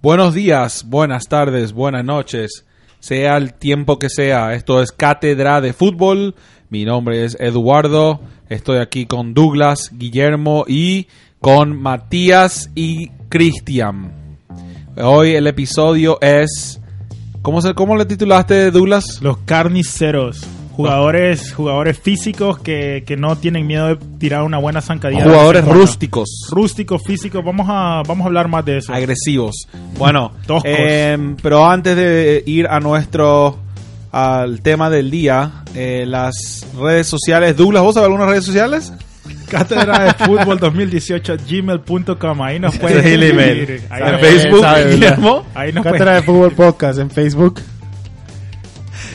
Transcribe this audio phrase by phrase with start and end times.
[0.00, 2.64] Buenos días, buenas tardes, buenas noches,
[3.00, 4.54] sea el tiempo que sea.
[4.54, 6.36] Esto es Cátedra de Fútbol.
[6.70, 8.20] Mi nombre es Eduardo.
[8.48, 11.08] Estoy aquí con Douglas, Guillermo y
[11.40, 14.12] con Matías y Cristian.
[14.96, 16.80] Hoy el episodio es...
[17.42, 19.18] ¿Cómo, se, ¿Cómo le titulaste, Douglas?
[19.20, 20.46] Los carniceros.
[20.78, 25.24] Jugadores, jugadores físicos que, que no tienen miedo de tirar una buena zancadilla.
[25.24, 26.28] Jugadores rústicos.
[26.52, 27.44] Rústicos, físicos.
[27.44, 28.92] Vamos a, vamos a hablar más de eso.
[28.94, 29.66] agresivos.
[29.98, 30.70] Bueno, Toscos.
[30.72, 33.58] em, pero antes de ir a nuestro
[34.12, 37.56] al tema del día, eh, las redes sociales.
[37.56, 38.92] Douglas, ¿vos sabés algunas redes sociales?
[39.48, 42.40] Cátedra de Fútbol 2018 gmail.com.
[42.42, 43.82] Ahí nos pueden escribir.
[43.90, 47.60] Ahí, En nos- Facebook, ahí nos Cátedra pueden- de Fútbol Podcast en Facebook.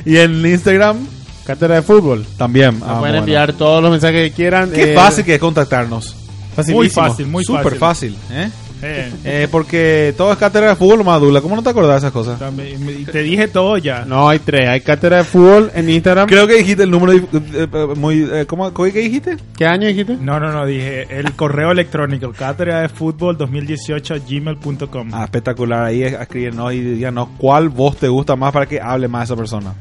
[0.05, 0.98] y en Instagram
[1.46, 2.26] Cátedra de Fútbol.
[2.38, 2.80] también.
[2.80, 3.18] Nos Ah, pueden bueno.
[3.20, 4.72] enviar todos los mensajes que quieran.
[4.72, 6.16] Qué eh, fácil que es contactarnos.
[6.56, 6.78] facilísimo.
[6.78, 8.16] Muy fácil, muy Súper fácil.
[8.16, 8.38] fácil.
[8.38, 8.50] ¿eh?
[8.86, 11.42] Eh, Eh, porque todo es cátedra de fútbol, más Douglas.
[11.42, 12.38] ¿Cómo no te acordás de esas cosas?
[12.38, 14.04] también- te dije todo ya.
[14.04, 14.68] No, hay tres.
[14.68, 16.27] Hay Cátedra de Fútbol en Instagram.
[16.27, 18.28] Creo que dijiste el número eh, muy...
[18.30, 19.38] eh, ¿Cómo qué dijiste?
[19.57, 20.18] ¿Qué año dijiste?
[20.20, 25.10] No, no, no, dije el correo electrónico, cátedra de fútbol 2018 gmail.com.
[25.13, 25.85] Ah, espectacular.
[25.85, 29.74] Ahí escríbenos y díganos cuál voz te gusta más para que hable más esa persona.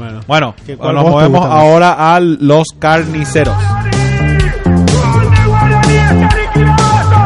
[0.00, 0.20] Bueno.
[0.26, 3.54] Bueno, ¿Qué- cuál nos movemos ahora a los carniceros.
[3.54, 5.96] ¡Gol de Guaraní!
[5.96, 7.20] ¡Está liquidado!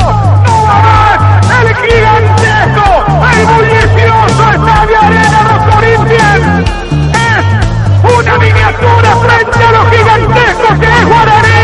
[0.44, 1.19] ¡No va más!
[1.61, 2.86] ¡El gigantesco!
[3.30, 6.45] ¡El bullicioso Estadio Arena los Corinthians!
[7.14, 11.62] ¡Es una miniatura frente a los gigantescos que es Guaraní!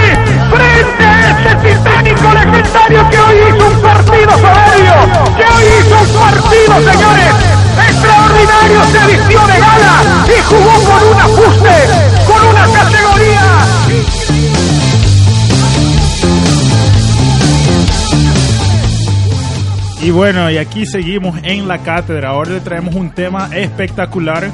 [0.50, 4.94] ¡Frente a este titánico legendario que hoy hizo un partido soberbio!
[5.36, 7.34] ¡Que hoy hizo un partido, señores!
[7.88, 8.80] ¡Extraordinario!
[8.92, 9.58] Se vistió de
[20.10, 22.30] Y bueno, y aquí seguimos en la cátedra.
[22.30, 24.50] Ahora le traemos un tema espectacular.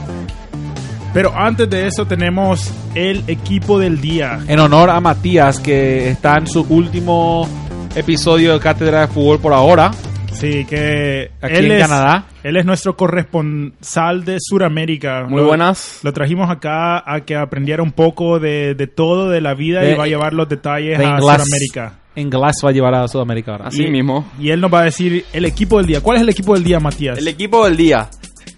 [1.14, 4.38] Pero antes de eso tenemos el equipo del día.
[4.48, 7.48] En honor a Matías, que está en su último
[7.94, 9.92] episodio de Cátedra de Fútbol por ahora.
[10.30, 12.26] Sí, que Aquí él en es, Canadá.
[12.42, 15.24] Él es nuestro corresponsal de Sudamérica.
[15.26, 16.00] Muy Lo- buenas.
[16.02, 19.92] Lo trajimos acá a que aprendiera un poco de, de todo, de la vida, De-
[19.92, 21.18] y va a llevar los detalles de a.
[21.18, 21.94] Sudamérica.
[22.16, 23.68] En Glass va a llevar a Sudamérica ahora.
[23.68, 24.26] Así Y- mismo.
[24.40, 26.00] Y él nos va a decir el equipo del día.
[26.00, 27.18] ¿Cuál es el equipo del día, Matías?
[27.18, 28.08] El equipo del día.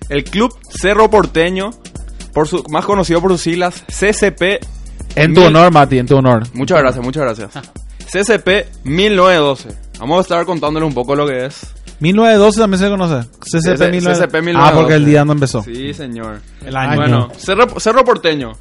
[0.08, 1.70] El Club Cerro Porteño,
[2.32, 4.60] por su, más conocido por sus siglas, CCP.
[5.16, 6.44] En tu mil- honor, Mati, en tu honor.
[6.54, 7.50] Muchas gracias, muchas gracias.
[8.10, 9.68] CCP 1912.
[9.98, 11.74] Vamos a estar contándole un poco lo que es.
[12.00, 13.28] 1912 también se conoce.
[13.41, 14.20] CCP, CC 1912.
[14.20, 15.10] CCP Ah, porque el 1912.
[15.10, 15.62] día no empezó.
[15.62, 16.41] Sí, señor.
[16.64, 16.97] El año.
[16.97, 18.52] Bueno, Cerro, Cerro Porteño.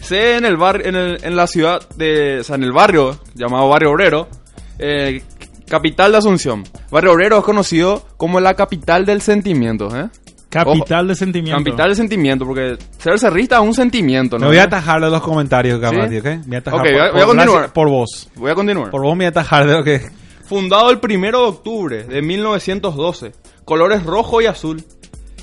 [0.00, 3.18] Sé en el bar, en, el- en la ciudad de, o sea, en el barrio
[3.34, 4.28] llamado Barrio Obrero,
[4.78, 5.22] eh,
[5.68, 6.64] capital de Asunción.
[6.90, 10.08] Barrio Obrero es conocido como la capital del sentimiento, ¿eh?
[10.50, 11.58] Capital Ojo, de sentimiento.
[11.62, 14.46] Capital del sentimiento, porque ser cerrista es un sentimiento, Me ¿no?
[14.48, 15.78] voy a atajar de los comentarios.
[15.78, 16.24] Mati, ¿ok?
[16.46, 17.48] Voy a atajar Ok, por, voy a- voy a por- continuar.
[17.50, 18.30] gracias por vos.
[18.34, 18.90] Voy a continuar.
[18.90, 20.00] Por vos me voy a atajar de lo que...
[20.46, 23.32] Fundado el primero de octubre de 1912.
[23.66, 24.82] Colores rojo y azul.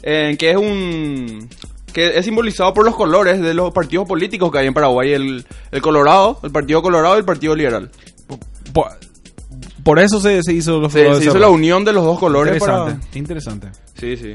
[0.01, 1.47] eh, que es un.
[1.95, 5.45] Que es simbolizado por los colores de los partidos políticos que hay en Paraguay: el,
[5.71, 7.89] el Colorado, el Partido Colorado y el Partido Liberal.
[8.73, 8.89] Por,
[9.81, 12.19] por eso se, se hizo los Se, colores se hizo la unión de los dos
[12.19, 12.79] colores para.
[12.79, 13.67] Interesante, interesante.
[13.97, 14.33] Sí, sí.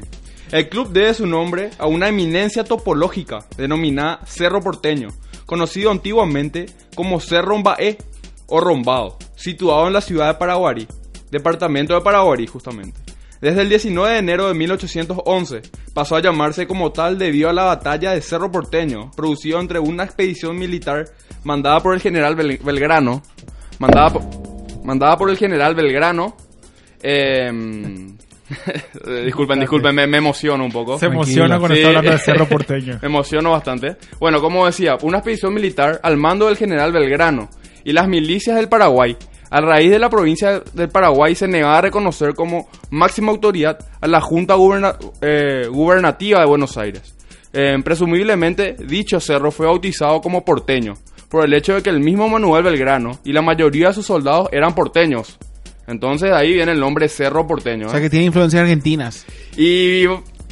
[0.51, 5.09] El club debe su nombre a una eminencia topológica denominada Cerro Porteño,
[5.45, 7.99] conocido antiguamente como Cerro Rombaé
[8.47, 10.87] o Rombado, situado en la ciudad de Paraguarí,
[11.29, 12.99] departamento de Paraguarí justamente.
[13.41, 15.61] Desde el 19 de enero de 1811
[15.93, 20.03] pasó a llamarse como tal debido a la batalla de Cerro Porteño, producido entre una
[20.03, 21.05] expedición militar
[21.43, 23.23] mandada por el general Bel- Belgrano,
[23.79, 24.21] mandada por,
[24.83, 26.37] mandada por el general Belgrano,
[27.01, 27.51] eh,
[29.25, 30.99] disculpen, disculpen, me, me emociono un poco.
[30.99, 31.81] Se emociona cuando Sí.
[31.81, 32.99] está hablando de Cerro Porteño.
[33.01, 33.97] Me emociono bastante.
[34.19, 37.49] Bueno, como decía, una expedición militar al mando del general Belgrano
[37.83, 39.17] y las milicias del Paraguay.
[39.51, 44.07] A raíz de la provincia del Paraguay se negaba a reconocer como máxima autoridad a
[44.07, 47.13] la Junta Guberna- eh, Gubernativa de Buenos Aires.
[47.53, 50.93] Eh, presumiblemente, dicho cerro fue bautizado como porteño,
[51.29, 54.47] por el hecho de que el mismo Manuel Belgrano y la mayoría de sus soldados
[54.51, 55.37] eran porteños.
[55.85, 57.87] Entonces de ahí viene el nombre Cerro Porteño.
[57.87, 57.91] O ¿eh?
[57.91, 59.25] sea que tiene influencias argentinas.
[59.57, 60.05] Y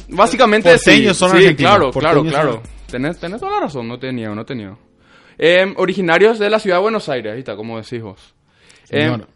[0.08, 1.72] básicamente Porteños sí, son sí, argentinos.
[1.76, 2.52] claro, claro, claro.
[2.54, 4.76] son- Tenés, tenés toda la razón, no tenía, no tenía.
[5.38, 8.34] Eh, originarios de la ciudad de Buenos Aires, ahí está, como decís vos.
[8.90, 9.26] Eh, Señor.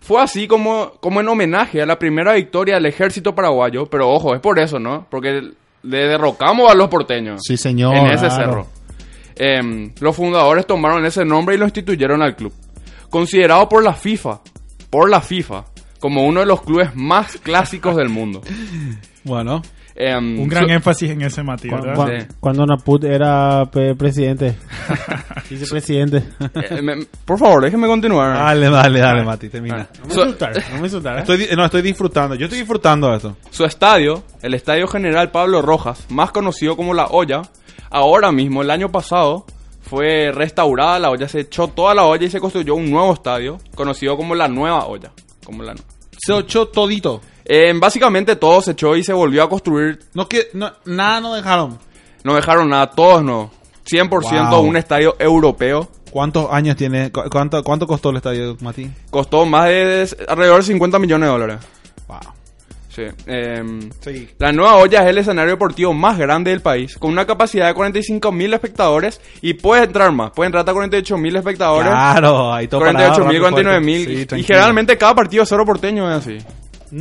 [0.00, 4.34] fue así como, como en homenaje a la primera victoria del ejército paraguayo, pero ojo,
[4.34, 5.06] es por eso, ¿no?
[5.10, 7.40] Porque le derrocamos a los porteños.
[7.46, 7.96] Sí, señor.
[7.96, 8.36] En ese claro.
[8.36, 8.66] cerro.
[9.36, 12.52] Em, los fundadores tomaron ese nombre y lo instituyeron al club.
[13.10, 14.40] Considerado por la FIFA,
[14.90, 15.64] por la FIFA,
[16.00, 18.40] como uno de los clubes más clásicos del mundo.
[19.24, 19.62] Bueno,
[19.98, 21.94] Em, Un gran énfasis en ese Mati, Cu- ¿verdad?
[21.94, 22.26] cu- Sí.
[22.38, 23.64] Cuando Naput era
[23.96, 24.54] presidente.
[25.50, 26.22] Vicepresidente.
[26.54, 28.34] eh, por favor, déjeme continuar.
[28.34, 29.88] dale, dale, dale, Mati, termina.
[30.00, 31.16] No me Su- insultar, no me insultar.
[31.16, 31.20] ¿eh?
[31.20, 32.34] Estoy, no, estoy disfrutando.
[32.34, 33.36] Yo estoy disfrutando de esto.
[33.50, 37.42] Su estadio, el Estadio General Pablo Rojas, más conocido como La Olla,
[37.90, 39.46] ahora mismo, el año pasado,
[39.82, 43.58] fue restaurada la olla, se echó toda la olla y se construyó un nuevo estadio,
[43.74, 45.12] conocido como la Nueva Olla.
[45.44, 45.74] Como la,
[46.18, 47.20] Se echó todito.
[47.48, 50.00] Eh, básicamente todo se echó y se volvió a construir.
[50.14, 51.78] No, que, no, nada no dejaron.
[52.24, 53.50] No dejaron nada, todos no.
[53.88, 54.60] 100% Wow.
[54.62, 55.88] un estadio europeo.
[56.10, 57.12] ¿Cuántos años tiene?
[57.12, 58.90] cu- ¿Cuánto, cuánto costó el estadio, Mati?
[59.10, 61.56] Costó más de alrededor de 50 millones de dólares.
[62.08, 62.18] Wow.
[62.88, 63.02] Sí.
[63.26, 64.30] em, Sí.
[64.38, 67.74] La Nueva Olla es el escenario deportivo más grande del país, con una capacidad de
[67.74, 71.90] 45 mil espectadores y puede entrar más, puede entrar hasta 48 mil espectadores.
[71.90, 74.26] Claro, ahí todo 48 parado, mil, rápido, 49 mil.
[74.30, 76.38] Sí, y generalmente cada partido cero porteño es así.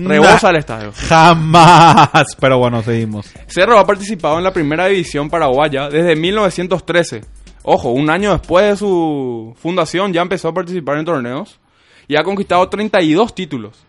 [0.04, 0.92] Rebosa el estadio.
[0.96, 2.36] Jamás.
[2.40, 3.32] Pero bueno, seguimos.
[3.48, 7.22] Cerro ha participado en la primera división paraguaya desde 1913.
[7.64, 11.60] Ojo, un año después de su fundación ya empezó a participar en torneos
[12.08, 13.84] y ha conquistado 32 títulos.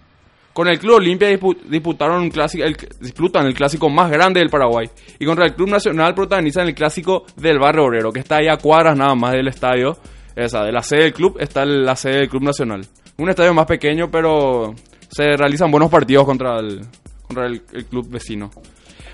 [0.55, 4.49] Con el Club Olimpia dispu- disputaron un clásico, el, disputan el clásico más grande del
[4.49, 4.88] Paraguay.
[5.19, 8.56] Y contra el Club Nacional protagonizan el clásico del Barrio Obrero, que está ahí a
[8.56, 9.99] cuadras nada más del estadio.
[10.35, 12.87] Esa, de la sede del club está la sede del Club Nacional.
[13.19, 14.75] Un estadio más pequeño, pero
[15.08, 16.81] se realizan buenos partidos contra el,
[17.26, 18.50] contra el- el club vecino.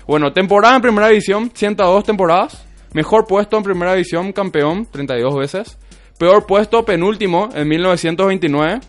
[0.07, 2.65] Bueno, temporada en primera división, 102 temporadas.
[2.93, 5.77] Mejor puesto en primera división, campeón, 32 veces.
[6.19, 8.79] Peor puesto, penúltimo, en 1929.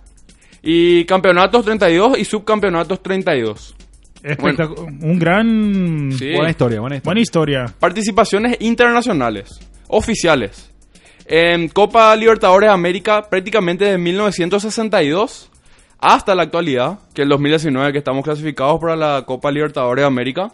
[0.63, 3.75] Y campeonatos 32 y subcampeonatos 32.
[4.23, 6.11] Espectacu- Un gran...
[6.13, 6.33] Sí.
[6.33, 7.05] Buena historia, buena historia.
[7.05, 7.67] Buena historia.
[7.79, 9.51] Participaciones internacionales,
[9.89, 10.71] oficiales.
[11.27, 15.51] En Copa Libertadores de América prácticamente desde 1962
[16.05, 20.53] hasta la actualidad, que el 2019 que estamos clasificados para la Copa Libertadores de América.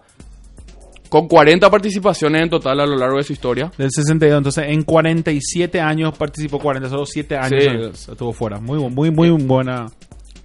[1.09, 3.73] Con 40 participaciones en total a lo largo de su historia.
[3.77, 8.13] Del 62, entonces en 47 años participó 40, solo 7 años Sí.
[8.13, 8.61] estuvo fuera.
[8.61, 9.87] Muy, muy, muy buena.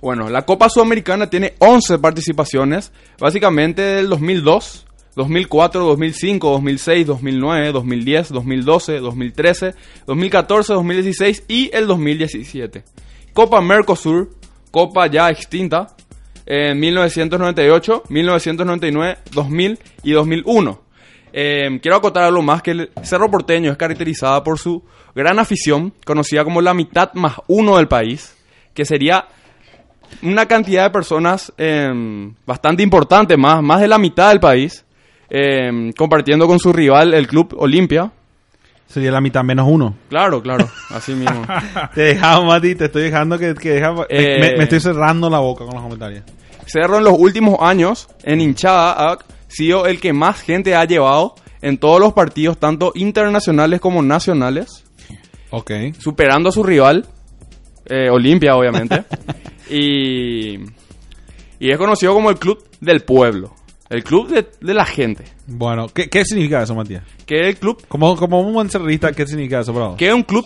[0.01, 8.29] Bueno, la Copa Sudamericana tiene 11 participaciones, básicamente del 2002, 2004, 2005, 2006, 2009, 2010,
[8.29, 9.75] 2012, 2013,
[10.07, 12.83] 2014, 2016 y el 2017.
[13.33, 14.31] Copa Mercosur,
[14.75, 15.87] Copa ya extinta,
[16.45, 20.81] en 1998, 1999, 2000 y 2001.
[21.31, 24.83] Eh, quiero acotar algo más que el Cerro Porteño es caracterizada por su
[25.15, 28.35] gran afición, conocida como la mitad más uno del país,
[28.73, 29.29] que sería
[30.21, 34.83] una cantidad de personas eh, bastante importante, más, más de la mitad del país,
[35.29, 38.11] eh, compartiendo con su rival, el Club Olimpia.
[38.87, 39.95] Sería la mitad menos uno.
[40.09, 41.41] Claro, claro, así mismo.
[41.95, 44.39] Te dejamos, Mati, te estoy dejando que, que deja- me- Eh.
[44.39, 46.23] me, me estoy cerrando la boca con los comentarios.
[46.67, 49.17] Cerro en los últimos años, en hinchada, ha
[49.47, 54.83] sido el que más gente ha llevado en todos los partidos, tanto internacionales como nacionales,
[55.49, 55.71] Ok.
[55.99, 57.05] superando a su rival,
[57.87, 59.03] eh, Olimpia, obviamente.
[59.69, 60.55] y,
[61.59, 63.53] y es conocido como el club del pueblo,
[63.95, 65.25] el club de, de la gente.
[65.47, 67.03] Bueno, ¿qué, qué significa eso, Matías?
[67.25, 69.95] Que el club Como, como un buen cerrista, ¿qué significa eso, bravo?
[69.97, 70.45] que es un club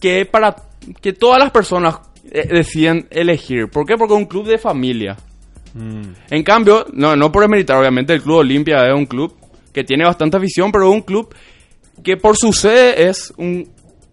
[0.00, 0.56] que para
[1.00, 1.98] que todas las personas
[2.30, 3.68] eh, deciden elegir.
[3.68, 3.96] ¿Por qué?
[3.96, 5.16] Porque es un club de familia.
[5.74, 6.12] Mm.
[6.30, 9.34] En cambio, no, no por demeritar, obviamente el Club Olimpia es un club
[9.72, 11.34] que tiene bastante afición, pero es un club
[12.02, 13.68] que por su sede es un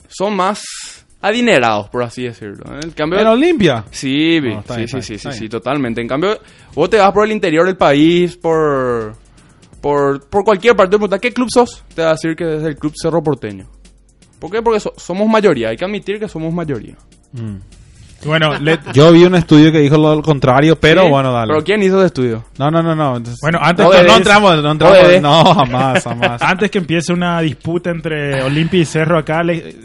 [0.08, 2.64] son más adinerados, por así decirlo.
[2.82, 3.86] En cambio, ¿En Olimpia?
[3.92, 6.02] sí, No, sí, bien, sí, sí, sí, totalmente.
[6.02, 6.40] En cambio,
[6.74, 9.14] vos te vas por el interior del país, por
[9.82, 11.18] por, por cualquier parte del mundo.
[11.20, 11.84] ¿Qué club sos?
[11.96, 13.66] Te va a decir que es el Club Cerro Porteño.
[14.40, 14.62] ¿Por qué?
[14.62, 15.70] Porque so- somos mayoría.
[15.70, 16.96] Hay que admitir que somos mayoría.
[18.24, 21.10] Bueno, le- Yo vi un estudio que dijo lo contrario, pero ¿Sí?
[21.10, 21.52] bueno, dale.
[21.52, 22.46] ¿Pero quién hizo ese estudio?
[22.60, 23.18] No, no, no, no.
[23.18, 25.22] entonces- bueno antes, No no entramos, no entramos.
[25.22, 26.42] No, jamás, jamás.
[26.44, 29.76] antes que empiece una disputa entre Olimpia y Cerro acá, le-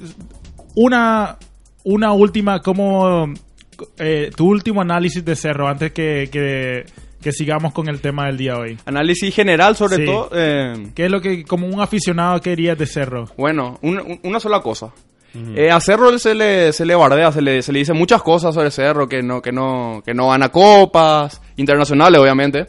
[0.76, 1.36] una,
[1.84, 3.26] una última, como
[3.98, 6.84] eh, tu último análisis de Cerro antes que, que,
[7.20, 8.78] que sigamos con el tema del día de hoy.
[8.86, 10.04] Análisis general, sobre Sí.
[10.06, 10.30] todo.
[10.32, 13.26] eh, ¿Qué es lo que, como un aficionado, querías de Cerro?
[13.36, 14.92] Bueno, un- un- una sola cosa.
[15.54, 18.54] Eh, a Cerro se le, se le bardea, se le, se le dice muchas cosas
[18.54, 22.68] sobre Cerro, que no, que no, que no gana copas, internacionales obviamente.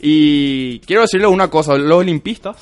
[0.00, 2.56] Y quiero decirle una cosa, los olimpistas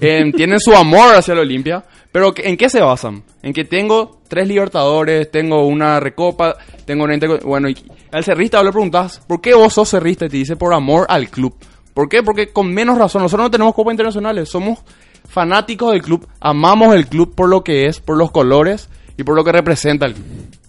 [0.00, 3.22] eh, tienen su amor hacia la Olimpia, pero ¿en qué se basan?
[3.42, 7.18] En que tengo tres libertadores, tengo una recopa, tengo una...
[7.44, 7.76] Bueno, y
[8.10, 10.26] al cerrista le preguntas, ¿por qué vos sos cerrista?
[10.26, 11.54] Y te dice, por amor al club.
[11.94, 12.22] ¿Por qué?
[12.22, 14.80] Porque con menos razón, nosotros no tenemos copas internacionales, somos
[15.28, 19.34] fanáticos del club, amamos el club por lo que es, por los colores y por
[19.34, 20.26] lo que representa el club.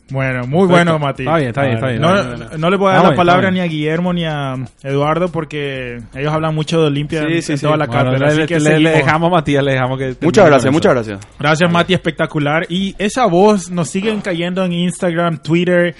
[0.10, 1.24] Bueno, muy bueno, Mati.
[1.24, 2.02] Está bien, está bien, está bien.
[2.02, 2.62] No, Está bien.
[2.62, 5.98] no le puedo dar Está la bien, palabra ni a Guillermo ni a Eduardo porque
[6.14, 7.66] ellos hablan mucho de Olimpia Sí, en, sí, en sí.
[7.66, 8.28] toda la Bueno, cátedra.
[8.28, 8.94] le, así que le- le seguimos.
[8.94, 10.16] dejamos a Matías, le dejamos que...
[10.22, 11.20] Muchas gracias, muchas gracias.
[11.40, 12.66] Gracias, Mati, espectacular.
[12.70, 15.96] Y esa voz nos siguen cayendo en Instagram, Twitter,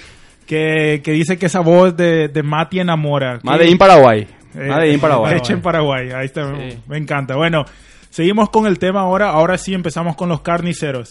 [0.46, 3.40] que, que dice que esa voz de, de Mati enamora.
[3.66, 4.28] In Paraguay.
[4.54, 5.34] eh, Made in Paraguay.
[5.38, 6.10] Hecha en Paraguay.
[6.14, 6.78] Ahí está, Sí.
[6.86, 7.34] me encanta.
[7.36, 7.64] Bueno,
[8.10, 9.30] seguimos con el tema ahora.
[9.30, 11.10] Ahora sí empezamos con los carniceros.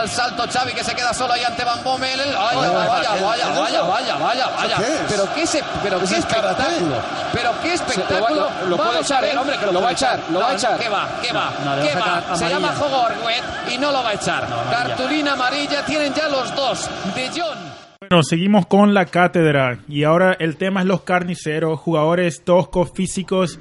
[0.00, 2.18] Al salto Xavi que se queda solo ahí ante Van Bommel.
[2.18, 4.76] Vaya, vaya, vaya, vaya, vaya, vaya, vaya.
[5.08, 6.96] Pero qué, se, pero qué espectáculo.
[7.32, 8.48] Pero qué espectáculo.
[8.68, 9.36] lo- echar, a ¿eh?
[9.36, 10.78] hombre, que Lo va a echar, lo va a echar.
[10.78, 11.08] ¿Qué va?
[11.22, 11.50] ¿Qué va?
[11.66, 12.36] Va ¿Qué va?
[12.36, 14.46] Se llama juego Orguet y no lo va a echar.
[14.70, 16.88] Cartulina amarilla tienen ya los dos.
[17.14, 17.58] De Jong.
[18.00, 23.58] Bueno, seguimos con la cátedra y ahora el tema es los carniceros, jugadores toscos, físicos.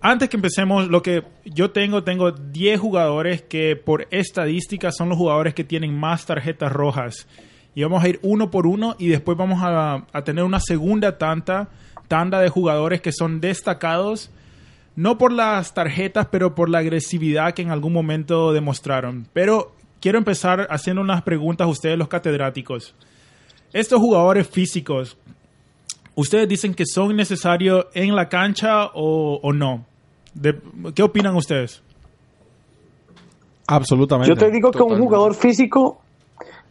[0.00, 5.18] Antes que empecemos, lo que yo tengo, tengo 10 jugadores que por estadística son los
[5.18, 7.26] jugadores que tienen más tarjetas rojas.
[7.74, 12.40] Y vamos a ir uno por uno y después vamos a, tener una segunda tanda
[12.40, 14.30] de jugadores que son destacados,
[14.94, 19.26] no por las tarjetas, pero por la agresividad que en algún momento demostraron.
[19.32, 22.94] Pero quiero empezar haciendo unas preguntas a ustedes, los catedráticos.
[23.72, 25.16] Estos jugadores físicos,
[26.14, 29.84] ¿ustedes dicen que son necesarios en la cancha o, o no?
[30.34, 30.58] De-
[30.94, 31.82] ¿Qué opinan ustedes?
[33.66, 34.28] Absolutamente.
[34.28, 36.00] Yo te digo que un jugador físico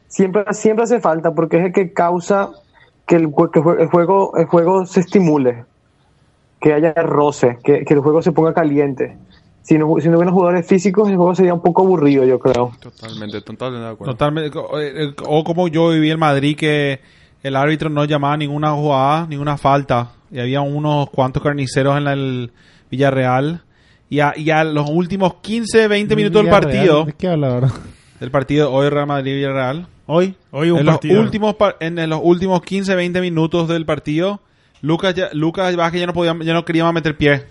[0.07, 2.49] siempre, siempre hace falta porque es el que causa
[3.07, 5.65] que el, que jue- el juego, el juego se estimule,
[6.59, 9.17] que haya roce, que, que el juego se ponga caliente.
[9.63, 12.71] Si no, si no hubiera jugadores físicos, el juego sería un poco aburrido, yo creo.
[12.79, 14.13] Totalmente, totalmente de acuerdo.
[14.13, 14.57] Totalmente.
[14.57, 16.99] O, eh, O como yo viví en Madrid que
[17.43, 20.11] el árbitro no llamaba ninguna jugada, ninguna falta.
[20.31, 22.51] Y había unos cuantos carniceros en el
[22.89, 23.61] Villarreal.
[24.09, 27.71] Y a, y a los últimos 15, 20 minutos del partido, ¿De qué habla ahora?
[28.19, 30.35] del partido hoy Real Madrid Villarreal, Hoy.
[30.51, 31.21] Hoy un en los partido.
[31.21, 34.41] últimos par- en, en los últimos 15, 20 minutos del partido,
[34.81, 37.45] Lucas ya, Lucas Vázquez ya no podía ya no quería más meter pie.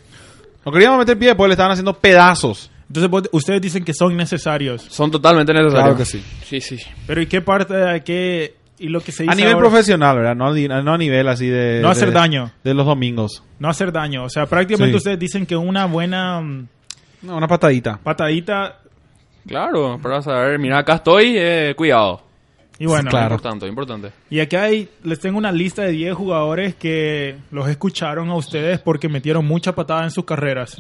[0.66, 2.70] No quería más meter pie porque le estaban haciendo pedazos.
[2.88, 4.82] Entonces ustedes dicen que son necesarios.
[4.82, 5.82] Son totalmente necesarios.
[5.82, 6.22] Claro que sí.
[6.44, 6.76] Sí, sí.
[7.06, 9.68] Pero ¿y qué parte de qué y lo que se dice A nivel ahora?
[9.68, 10.34] profesional, ¿verdad?
[10.34, 11.80] No, a di- no a nivel así de...
[11.82, 12.50] No hacer de- daño.
[12.64, 13.42] De los domingos.
[13.58, 14.96] no hacer daño, o sea, prácticamente Sí.
[14.96, 16.66] ustedes dicen que una buena mm,
[17.22, 17.98] No, una patadita.
[18.02, 18.78] patadita
[19.46, 22.22] Claro, para saber, mira, acá estoy, eh, cuidado.
[22.78, 23.34] y bueno, Claro.
[23.34, 24.10] Importante, importante.
[24.30, 28.78] Y aquí hay, les tengo una lista de 10 jugadores que los escucharon a ustedes
[28.80, 30.76] porque metieron mucha patada en sus carreras.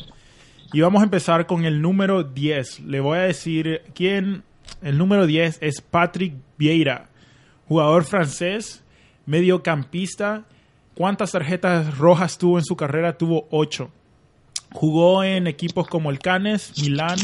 [0.72, 2.80] Y vamos a empezar con el número 10.
[2.80, 4.42] Le voy a decir quién.
[4.82, 7.08] El número 10 es Patrick Vieira,
[7.70, 8.82] jugador francés,
[9.26, 10.42] mediocampista.
[10.96, 13.16] ¿Cuántas tarjetas rojas tuvo en su carrera?
[13.16, 13.88] Tuvo 8.
[14.72, 17.16] Jugó en equipos como el Cannes, Milán,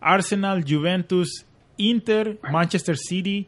[0.00, 1.46] Arsenal, Juventus,
[1.76, 3.46] Inter, Manchester City.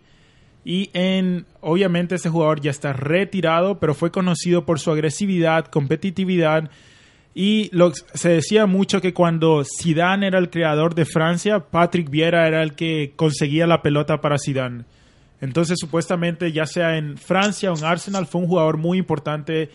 [0.64, 6.70] Y en, obviamente ese jugador ya está retirado, pero fue conocido por su agresividad, competitividad.
[7.34, 7.72] Y
[8.14, 12.74] se decía mucho que cuando Zidane era el creador de Francia, Patrick Vieira era el
[12.76, 14.84] que conseguía la pelota para Zidane.
[15.42, 19.70] Entonces, supuestamente, ya sea en Francia o en Arsenal, fue un jugador muy importante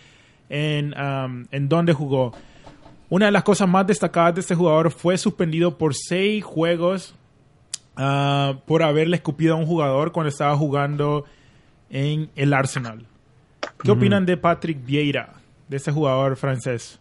[0.50, 2.32] en, um, en donde jugó.
[3.10, 7.16] Una de las cosas más destacadas de este jugador fue suspendido por seis juegos
[7.98, 11.26] ah, por haberle escupido a un jugador cuando estaba jugando
[11.90, 13.06] en el Arsenal.
[13.84, 15.34] ¿Qué opinan de Patrick Vieira,
[15.68, 16.98] de ese jugador francés?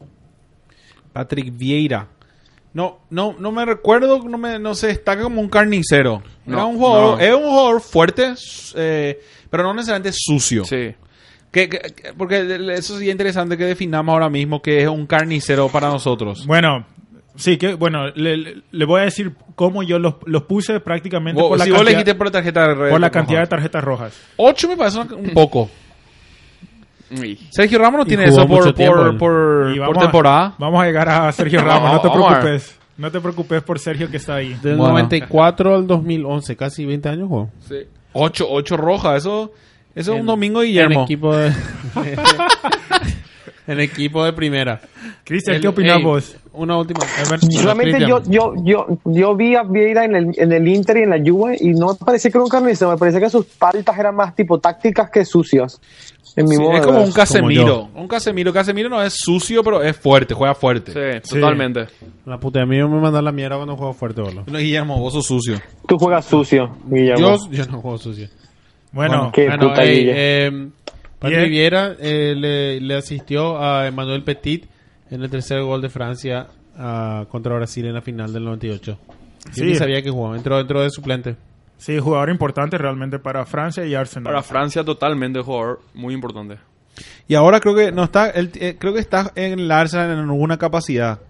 [1.13, 2.09] Patrick Vieira.
[2.77, 6.23] No, no, no me recuerdo, no, me, no se destaca como un carnicero.
[6.47, 7.25] Era No, un jugador, no.
[7.25, 8.35] es un jugador fuerte,
[8.75, 9.19] eh,
[9.49, 10.63] pero no necesariamente sucio.
[10.67, 10.95] Sí.
[11.51, 15.07] Que- que- que- porque eso sí es interesante que definamos ahora mismo que es un
[15.07, 16.47] carnicero para nosotros.
[16.47, 16.85] Bueno,
[17.37, 21.49] sí, que bueno, le, le- voy a decir cómo yo los, los puse prácticamente Vos-
[21.49, 23.83] por la, si vos cantidad, elegiste por la tarjeta red, por la cantidad de tarjetas
[23.83, 24.21] rojas.
[24.37, 25.71] 8 me parece un poco.
[27.51, 30.55] Sergio Ramos no tiene eso por, por, por, por a- temporada.
[30.59, 32.79] vamos a llegar a Sergio Ramos, no te preocupes.
[32.99, 34.55] No te preocupes por Sergio que está ahí.
[34.63, 34.95] Del Bueno.
[34.95, 37.51] 94 al 2011, casi 20 años jugó.
[37.69, 37.77] Sí.
[38.15, 39.53] 8, 8 rojas, eso,
[39.95, 41.05] eso es un En- domingo En Guillermo.
[41.05, 41.53] equipo de...
[43.67, 44.81] en equipo de primera.
[45.25, 46.37] Cristian, ¿qué opinas vos?
[46.53, 47.01] Una última.
[47.51, 51.11] Solamente yo, yo, yo, yo vi a Vieira en el, en el Inter y en
[51.11, 53.99] la Juve y no me parecía que era un carnicero, me parecía que sus faltas
[53.99, 55.81] eran más tipo tácticas que sucias.
[56.35, 57.89] En mi Sí, modo es como un Casemiro.
[57.95, 58.53] Un Casemiro.
[58.53, 60.93] Casemiro no es sucio, pero es fuerte, juega fuerte.
[61.23, 61.87] Sí, totalmente.
[62.27, 64.45] La puta de mí me manda la mierda cuando juego fuerte, boludo.
[64.47, 65.59] No, Guillermo, vos sos sucio.
[65.89, 67.37] Tú juegas sucio, Guillermo.
[67.39, 68.29] Yo, yo no juego sucio.
[68.93, 70.13] Bueno, Qué Bueno, puta Guille.
[70.15, 70.69] eh,
[71.19, 71.51] Patrick Bien.
[71.51, 74.67] Vieira eh, le, le asistió a Emmanuel Petit
[75.11, 76.47] en el tercer gol de Francia
[76.77, 78.99] ah, contra Brasil en la final del 98.
[79.47, 79.63] Yo Sí.
[79.63, 81.37] ni sabía que jugó, entró dentro de suplente.
[81.79, 84.25] Sí, jugador importante realmente para Francia y Arsenal.
[84.33, 86.57] Para Francia totalmente jugador muy importante.
[87.29, 90.19] Y ahora creo que no está, él, eh, creo que está en el Arsenal en
[90.19, 91.21] alguna capacidad.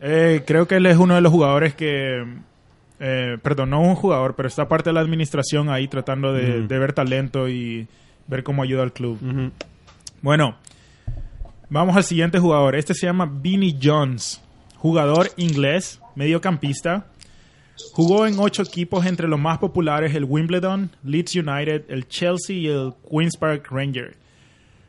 [0.00, 2.24] Eh, creo que él es uno de los jugadores que...
[3.00, 6.78] eh, perdón, no un jugador, pero está parte de la administración ahí tratando de, de
[6.78, 7.88] ver talento y
[8.30, 9.18] ver cómo ayuda al club.
[10.22, 10.56] Bueno,
[11.68, 12.76] vamos al siguiente jugador.
[12.76, 14.40] Este se llama Vinnie Jones,
[14.76, 17.06] jugador inglés, mediocampista.
[17.92, 22.66] Jugó en ocho equipos, entre los más populares el Wimbledon, Leeds United, el Chelsea y
[22.68, 24.16] el Queen's Park Ranger.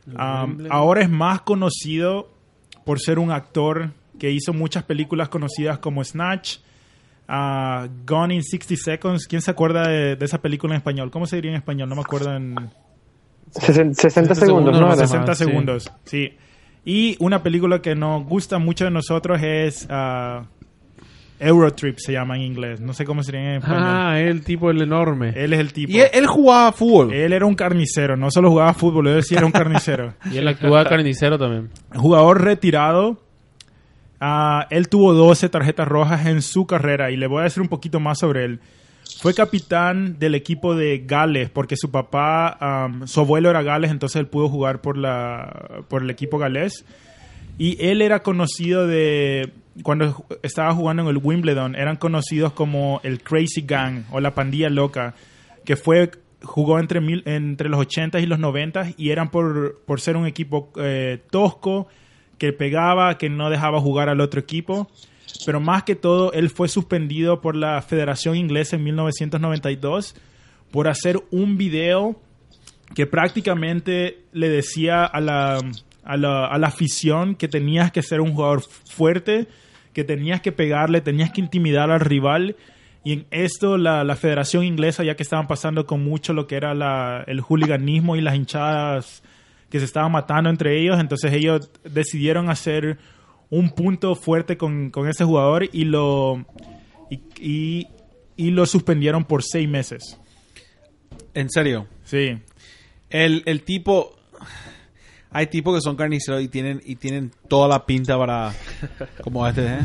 [0.06, 2.28] Um, ahora es más conocido
[2.84, 6.58] por ser un actor que hizo muchas películas conocidas como Snatch,
[7.28, 9.26] ah, Gone in 60 Seconds.
[9.26, 11.10] ¿Quién se acuerda de, de esa película en español?
[11.10, 11.88] ¿Cómo se diría en español?
[11.88, 12.54] No me acuerdo en...
[13.52, 14.94] Sesen- 60 60 segundos, ¿no?
[14.94, 15.06] segundos, Era.
[15.06, 15.44] 60 sí.
[15.44, 16.32] segundos, sí.
[16.84, 20.46] Y una película que nos gusta mucho de nosotros es ah,
[21.38, 22.80] Eurotrip, se llama en inglés.
[22.80, 23.82] No sé cómo sería en español.
[23.84, 25.32] Ah, el tipo, el enorme.
[25.36, 25.92] Él es el tipo.
[25.92, 27.12] Y él, él jugaba fútbol.
[27.12, 30.14] Él era un carnicero, no solo jugaba fútbol, él sí era un carnicero.
[30.32, 31.70] Y él actúa carnicero también.
[31.94, 33.20] Jugador retirado.
[34.20, 37.68] ah, él tuvo 12 tarjetas rojas en su carrera y le voy a decir un
[37.68, 38.60] poquito más sobre él.
[39.20, 44.26] Fue capitán del equipo de Gales porque su papá, su abuelo era Gales, entonces él
[44.26, 46.84] pudo jugar por, la, por el equipo galés.
[47.58, 49.52] Y él era conocido de,
[49.82, 54.70] cuando estaba jugando en el Wimbledon, eran conocidos como el Crazy Gang o la pandilla
[54.70, 55.14] loca,
[55.64, 56.10] que fue
[56.42, 60.26] jugó entre, mil, entre los 80 y los 90 y eran por, por ser un
[60.26, 61.88] equipo eh, tosco,
[62.38, 64.90] que pegaba, que no dejaba jugar al otro equipo.
[65.46, 70.14] Pero más que todo, él fue suspendido por la Federación Inglesa en 1992
[70.70, 72.20] por hacer un video
[72.94, 75.58] que prácticamente le decía a la,
[76.04, 79.46] a la, a la afición que tenías que ser un jugador fuerte,
[79.92, 82.56] que tenías que pegarle, tenías que intimidar al rival.
[83.04, 86.54] Y en esto la, la Federación Inglesa, ya que estaban pasando con mucho lo que
[86.56, 89.22] era la- el hooliganismo y las hinchadas
[89.70, 92.98] que se estaban matando entre ellos, entonces ellos decidieron hacer
[93.52, 96.44] un punto fuerte con, con ese jugador y lo,
[97.10, 97.86] y, y-
[98.34, 100.18] y lo suspendieron por seis meses.
[101.34, 101.86] En serio.
[102.04, 102.38] Sí.
[103.10, 104.16] El, el tipo.
[105.30, 108.54] Hay tipos que son carniceros y tienen, y tienen toda la pinta para.
[109.22, 109.78] Como este, ¿eh?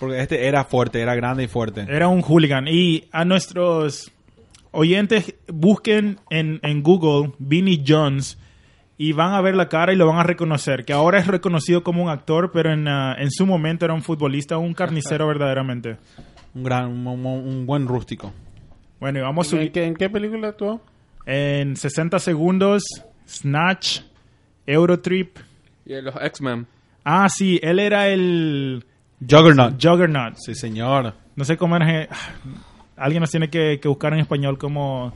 [0.00, 1.86] Porque este era fuerte, era grande y fuerte.
[1.88, 2.66] Era un hooligan.
[2.68, 4.10] Y a nuestros
[4.72, 8.36] oyentes, busquen en, en Google Vinnie Jones
[9.02, 10.84] y van a ver la cara y lo van a reconocer.
[10.84, 14.02] Que ahora es reconocido como un actor, pero en, ah, en su momento era un
[14.02, 15.96] futbolista, un carnicero verdaderamente.
[16.54, 18.32] Un gran, un, un- buen rústico.
[19.00, 20.82] Bueno, y vamos a ¿En subir qué, en qué película actuó?
[21.24, 22.82] en 60 segundos.
[23.26, 24.00] Snatch,
[24.66, 25.38] Eurotrip.
[25.86, 26.66] Y los X-Men.
[27.04, 28.84] Ah, sí, él era el
[29.26, 29.82] Juggernaut.
[29.82, 30.34] Juggernaut.
[30.36, 31.14] Sí, señor.
[31.36, 32.06] No sé cómo era.
[32.96, 35.12] Alguien nos tiene que, que buscar en español como.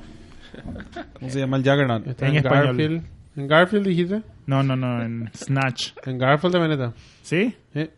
[1.14, 2.06] ¿Cómo se llama el Juggernaut?
[2.06, 2.66] Está En en, español.
[2.68, 3.02] Garfield.
[3.36, 4.22] ¿En Garfield dijiste?
[4.46, 5.92] No, no, no, en Snatch.
[6.04, 6.92] En Garfield también está.
[7.22, 7.54] ¿Sí?
[7.72, 7.90] Sí.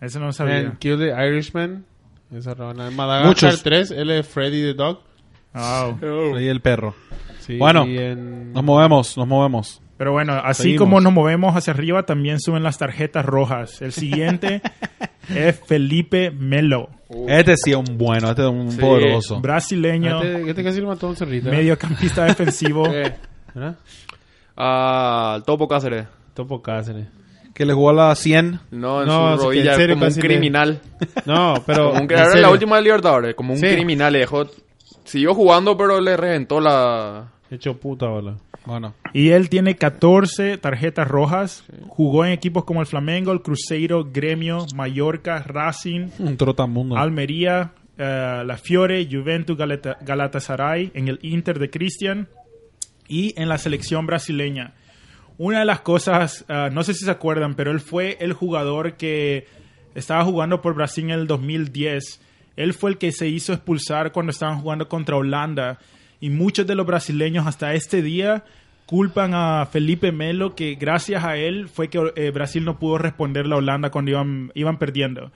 [0.00, 0.58] Eso no lo sabía.
[0.60, 1.84] En Kill the Irishman.
[2.34, 2.88] Esa rabana.
[2.88, 3.62] En Madagascar Muchos.
[3.62, 5.00] 3, él es Freddy the Dog.
[5.54, 6.36] Wow.
[6.36, 6.94] Ahí el perro.
[7.38, 7.86] Sí, Bueno.
[7.86, 9.80] y en- Nos movemos, nos movemos.
[9.96, 10.80] Pero bueno, así Seguimos.
[10.80, 13.80] como nos movemos hacia arriba, también suben las tarjetas rojas.
[13.80, 14.60] El siguiente
[15.34, 16.90] es Felipe Melo,
[17.28, 18.78] Este sí es un bueno, este es un Sí.
[18.80, 19.40] poderoso.
[19.40, 21.48] brasileño, Este, este casi lo mató un cerrito.
[21.50, 22.86] mediocampista defensivo.
[22.92, 23.14] Eh,
[23.54, 23.78] ¿Verdad?
[24.56, 26.06] Al Topo Cáceres.
[26.34, 27.06] Topo Cáceres.
[27.54, 28.60] Que le jugó a la 100.
[28.70, 30.80] No, en No, su rodilla, en serio como un le- criminal.
[31.26, 31.90] No, pero.
[31.90, 33.66] Como un, era la última de Libertadores, como un Sí.
[33.68, 34.12] criminal.
[34.12, 34.46] Le dejó,
[35.04, 37.28] siguió jugando, pero le reventó la...
[37.50, 38.34] Hecho puta, bola.
[38.66, 41.64] Bueno, Y él tiene 14 tarjetas rojas.
[41.86, 46.96] Jugó en equipos como el Flamengo, el Cruzeiro, Gremio, Mallorca, Racing, un trotamundo.
[46.96, 52.28] Almería, eh, la Fiore, Juventus, Galata- Galatasaray, en el Inter de Cristian
[53.08, 54.74] y en la selección brasileña.
[55.38, 58.94] Una de las cosas, ah, no sé si se acuerdan, pero él fue el jugador
[58.94, 59.46] que
[59.94, 62.20] estaba jugando por Brasil en el 2010.
[62.56, 65.78] Él fue el que se hizo expulsar cuando estaban jugando contra Holanda.
[66.20, 68.44] Y muchos de los brasileños hasta este día
[68.86, 73.54] culpan a Felipe Melo que gracias a él fue que eh, Brasil no pudo responderle
[73.54, 75.32] a Holanda cuando iban, iban perdiendo.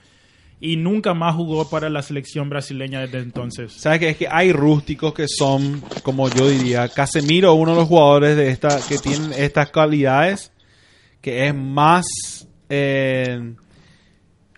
[0.63, 3.73] Y nunca más jugó para la selección brasileña desde entonces.
[3.73, 4.09] ¿Sabes qué?
[4.09, 8.49] Es que hay rústicos que son, como yo diría, Casemiro, uno de los jugadores de
[8.51, 10.51] esta que tienen estas cualidades,
[11.19, 12.05] que es más,
[12.69, 13.55] eh,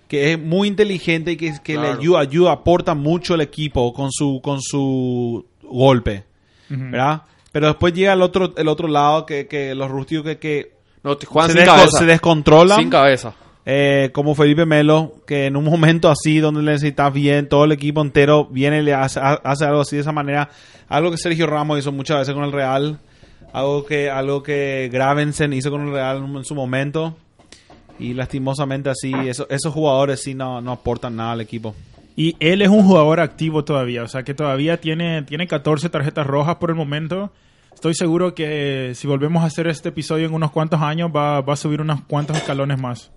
[0.10, 4.12] que es muy inteligente y que, que le ayuda, ayuda, aporta mucho al equipo con
[4.12, 6.26] su, con su golpe.
[6.70, 7.22] ¿verdad?
[7.52, 10.72] Pero después llega el otro, el otro lado que, que los rústicos que, que
[11.04, 11.98] No, te- juegan se, sin desco- cabeza.
[12.00, 12.80] se descontrolan.
[12.80, 13.36] Sin cabeza.
[13.66, 17.72] Eh, como Felipe Melo, que en un momento así donde le necesitas bien, todo el
[17.72, 20.50] equipo entero viene y le hace, ha- hace algo así de esa manera.
[20.90, 23.00] Algo que Sergio Ramos hizo muchas veces con el Real.
[23.54, 27.16] Algo que, algo que Gravensen hizo con el Real en su momento.
[28.00, 31.76] Y lastimosamente así, eso- esos jugadores sí no, no aportan nada al equipo.
[32.16, 36.28] Y él es un jugador activo todavía, o sea que todavía tiene, tiene 14 tarjetas
[36.28, 37.32] rojas por el momento.
[37.74, 41.54] Estoy seguro que si volvemos a hacer este episodio en unos cuantos años va, va
[41.54, 43.12] a subir unos cuantos escalones más.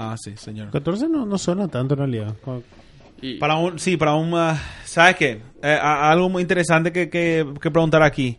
[0.00, 0.70] Ah, sí, señor.
[0.70, 2.34] 14 no, no suena tanto en realidad.
[3.20, 4.32] Y- Para un, sí, para un...
[4.34, 5.40] ah, ¿Sabes qué?
[5.62, 8.38] Eh, a- algo muy interesante que, que, que preguntar aquí.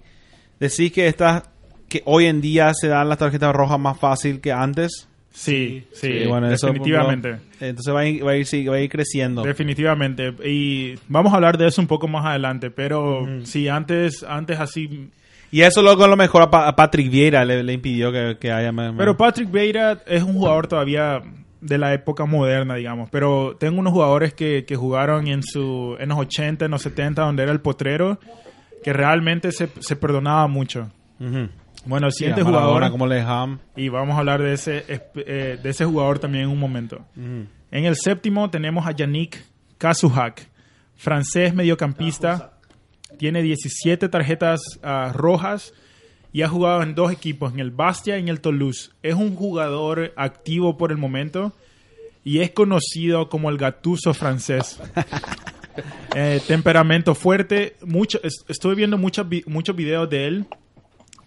[0.60, 1.44] Decís que estas...
[1.90, 5.08] Que hoy en día se dan las tarjetas rojas más fácil que antes.
[5.32, 7.38] Sí, sí, bueno, eso, definitivamente.
[7.60, 9.42] entonces va a ir, va a ir, sí, va a ir creciendo.
[9.44, 10.34] Definitivamente.
[10.46, 12.70] Y vamos a hablar de eso un poco más adelante.
[12.72, 15.10] Pero sí, antes, antes así.
[15.52, 18.38] Y eso luego a lo mejor a, Pa- a Patrick Vieira le, le impidió que,
[18.40, 18.94] que haya más.
[18.98, 21.22] Pero Patrick Vieira es un jugador todavía
[21.62, 23.10] de la época moderna, digamos.
[23.10, 27.22] Pero tengo unos jugadores que, que jugaron en, su, en los 80, en los 70,
[27.22, 28.20] donde era el potrero,
[28.84, 30.90] que realmente se, se perdonaba mucho.
[31.20, 31.50] Ujú.
[31.86, 32.90] Bueno, el siguiente jugador.
[32.92, 33.60] como Leham.
[33.76, 37.06] Y vamos a hablar de ese, eh, de ese jugador también en un momento.
[37.16, 39.42] En el séptimo tenemos a Yannick
[39.78, 40.48] Kazuhak,
[40.96, 42.54] francés mediocampista.
[43.18, 45.74] Tiene 17 tarjetas ah, rojas
[46.32, 48.92] y ha jugado en dos equipos, en el Bastia y en el Toulouse.
[49.04, 51.54] Es un jugador activo por el momento
[52.24, 54.80] y es conocido como el gatuso francés.
[56.16, 57.76] Eh, temperamento fuerte.
[57.86, 60.46] Mucho, es- estuve viendo muchos muchos videos de él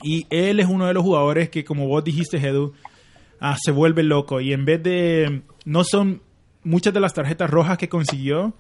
[0.03, 2.75] y él es uno de los jugadores que, como vos dijiste, Edu,
[3.41, 4.41] ah, se vuelve loco.
[4.41, 5.43] Y en vez de.
[5.65, 6.21] No son.
[6.65, 8.53] Muchas de las tarjetas rojas que consiguió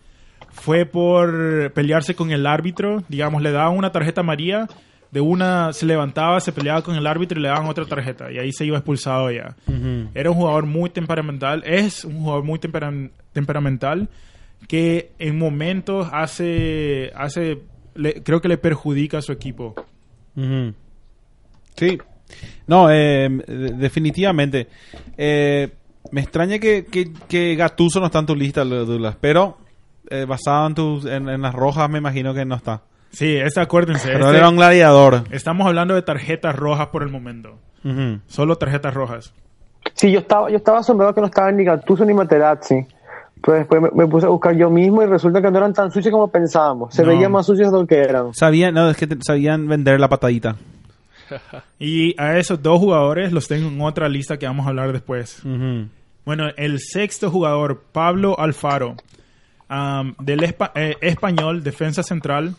[0.52, 3.02] fue por pelearse con el árbitro.
[3.08, 4.68] Digamos, le daban una tarjeta amarilla.
[5.12, 8.32] De una se levantaba, se peleaba con el árbitro y le daban otra tarjeta.
[8.32, 9.54] Y ahí se iba expulsado ya.
[10.14, 11.62] Era un jugador muy temperamental.
[11.66, 14.08] Es un jugador muy temperam- temperamental.
[14.66, 17.12] Que en momentos hace.
[17.14, 17.58] hace
[17.94, 19.74] le- creo que le perjudica a su equipo.
[21.76, 21.98] Sí.
[22.66, 24.68] No, eh, de- definitivamente.
[25.16, 25.70] Eh,
[26.10, 29.16] me extraña que, que, que Gattuso no está en tu lista, Douglas.
[29.20, 29.58] Pero
[30.10, 32.82] eh, basado en, tus, en, en las rojas, me imagino que no está.
[33.12, 34.08] Sí, este, acuérdense.
[34.10, 35.24] Pero este- era un gladiador.
[35.30, 37.58] estamos hablando de tarjetas rojas por el momento.
[37.84, 38.20] Ujú.
[38.26, 39.32] Solo tarjetas rojas.
[39.94, 42.86] Sí, yo estaba, yo estaba asombrado que no estaban ni Gattuso ni Materazzi.
[43.42, 45.90] Pues después me, me puse a buscar yo mismo y resulta que no eran tan
[45.90, 46.94] sucios como pensábamos.
[46.94, 47.08] Se No.
[47.08, 48.32] veían más sucios de lo que eran.
[48.34, 50.56] Sabían, no, es que te- sabían vender la patadita.
[51.78, 55.40] Y a esos dos jugadores los tengo en otra lista que vamos a hablar después.
[55.44, 55.88] Ujú.
[56.24, 58.94] Bueno, el sexto jugador, Pablo Alfaro,
[59.68, 62.54] am, del espa- eh, español, defensa central,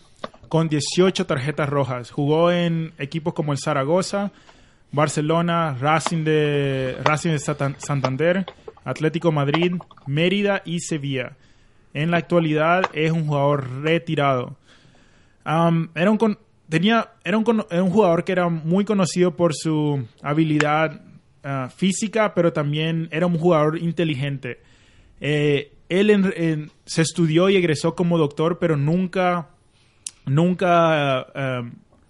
[0.53, 2.11] con 18 tarjetas rojas.
[2.11, 4.31] Jugó en equipos como el Zaragoza,
[4.91, 8.45] Barcelona, Racing de, Racing de Santander,
[8.83, 9.73] Atlético Madrid,
[10.05, 11.37] Mérida y Sevilla.
[11.95, 14.55] En la actualidad es un jugador retirado.
[15.43, 16.37] Era, un
[16.69, 21.01] tenía, era, un, era un jugador que era muy conocido por su habilidad
[21.43, 24.61] ah, física, pero también era un jugador inteligente.
[25.19, 29.49] Eh, él se estudió y egresó como doctor, pero nunca,
[30.25, 31.69] nunca, ah,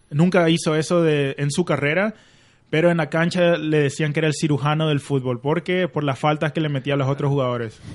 [0.10, 2.14] nunca hizo eso de, en su carrera.
[2.70, 5.40] Pero en la cancha le decían que era el cirujano del fútbol.
[5.40, 5.88] ¿Por qué?
[5.88, 7.80] Por las faltas que le metía a los otros jugadores.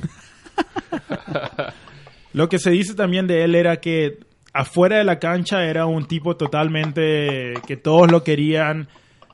[2.32, 4.20] Lo que se dice también de él era que
[4.52, 8.88] afuera de la cancha era un tipo totalmente que todos lo querían.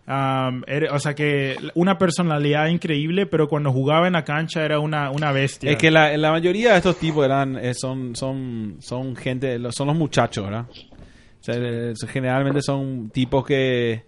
[0.07, 5.11] Era- o sea que una personalidad increíble, pero cuando jugaba en la cancha era una,
[5.11, 5.71] una bestia.
[5.71, 9.87] Es que la, la mayoría de estos tipos eran eh, son son son gente son
[9.87, 10.67] los muchachos, ¿verdad?
[10.71, 14.05] O sea, eh, generalmente son tipos que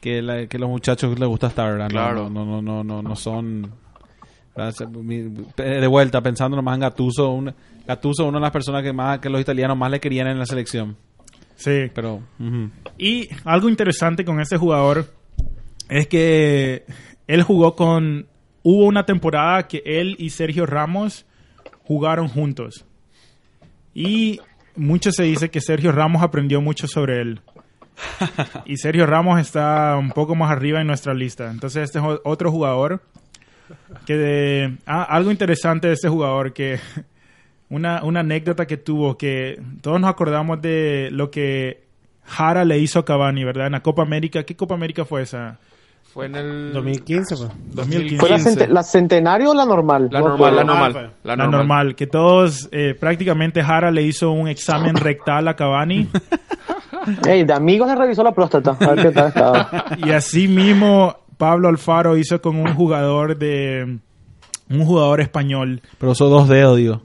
[0.00, 1.88] que, la- que los muchachos les gusta estar, ¿verdad?
[1.88, 2.30] No- Claro.
[2.30, 3.72] No no no no no son
[5.56, 7.54] de vuelta pensando nomás en Gattuso, un
[7.86, 10.46] Gattuso una de las personas que más que los italianos más le querían en la
[10.46, 10.96] selección,
[11.56, 11.90] Sí.
[11.94, 12.70] pero ujú.
[12.98, 15.06] Y algo interesante con este jugador
[15.88, 16.84] es que
[17.26, 18.26] él jugó con...
[18.62, 21.24] Hubo una temporada que él y Sergio Ramos
[21.84, 22.84] jugaron juntos.
[23.94, 24.40] Y
[24.74, 27.40] mucho se dice que Sergio Ramos aprendió mucho sobre él.
[28.66, 31.50] Y Sergio Ramos está un poco más arriba en nuestra lista.
[31.50, 33.00] Entonces este es otro jugador
[34.04, 36.78] que de- ah, algo interesante de este jugador que
[37.70, 41.84] una, una anécdota que tuvo que todos nos acordamos de lo que
[42.24, 43.66] Jara le hizo a Cavani, ¿verdad?
[43.66, 44.42] En la Copa América.
[44.42, 45.58] ¿Qué Copa América fue esa?
[46.16, 47.50] Fue en el 2015, pues.
[47.74, 48.16] 2015.
[48.20, 48.50] ¿Fue la, 15.
[48.50, 50.08] cente- la centenario o la normal?
[50.10, 51.12] La No normal, la normal.
[51.22, 51.94] La, normal.
[51.94, 56.08] que todos, eh, prácticamente Jara le hizo un examen rectal a Cavani
[57.28, 58.78] Ey, de amigos le revisó la próstata.
[58.80, 59.84] A ver qué tal estaba.
[59.98, 63.98] y así mismo Pablo Alfaro hizo con un jugador de,
[64.70, 65.82] un jugador español.
[65.98, 67.02] Pero son dos dedos, digo.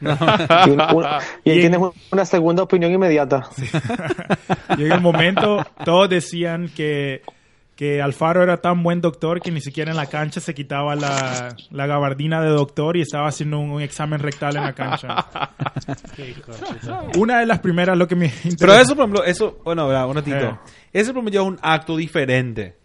[0.00, 3.50] Y, una- una- y ahí Y- tienes una segunda opinión inmediata.
[4.78, 7.20] Y en el momento todos decían que,
[7.78, 11.54] que Alfaro era tan buen doctor que ni siquiera en la cancha se quitaba la,
[11.70, 15.14] la gabardina de doctor y estaba haciendo un, un examen rectal en la cancha.
[17.16, 20.08] Una de las primeras, lo que me Pero interesó- eso, por ejemplo, eso, bueno, ¿verdad?
[20.08, 20.36] un ratito.
[20.36, 20.56] Eh.
[20.92, 22.76] Ese, por ejemplo, es un acto diferente.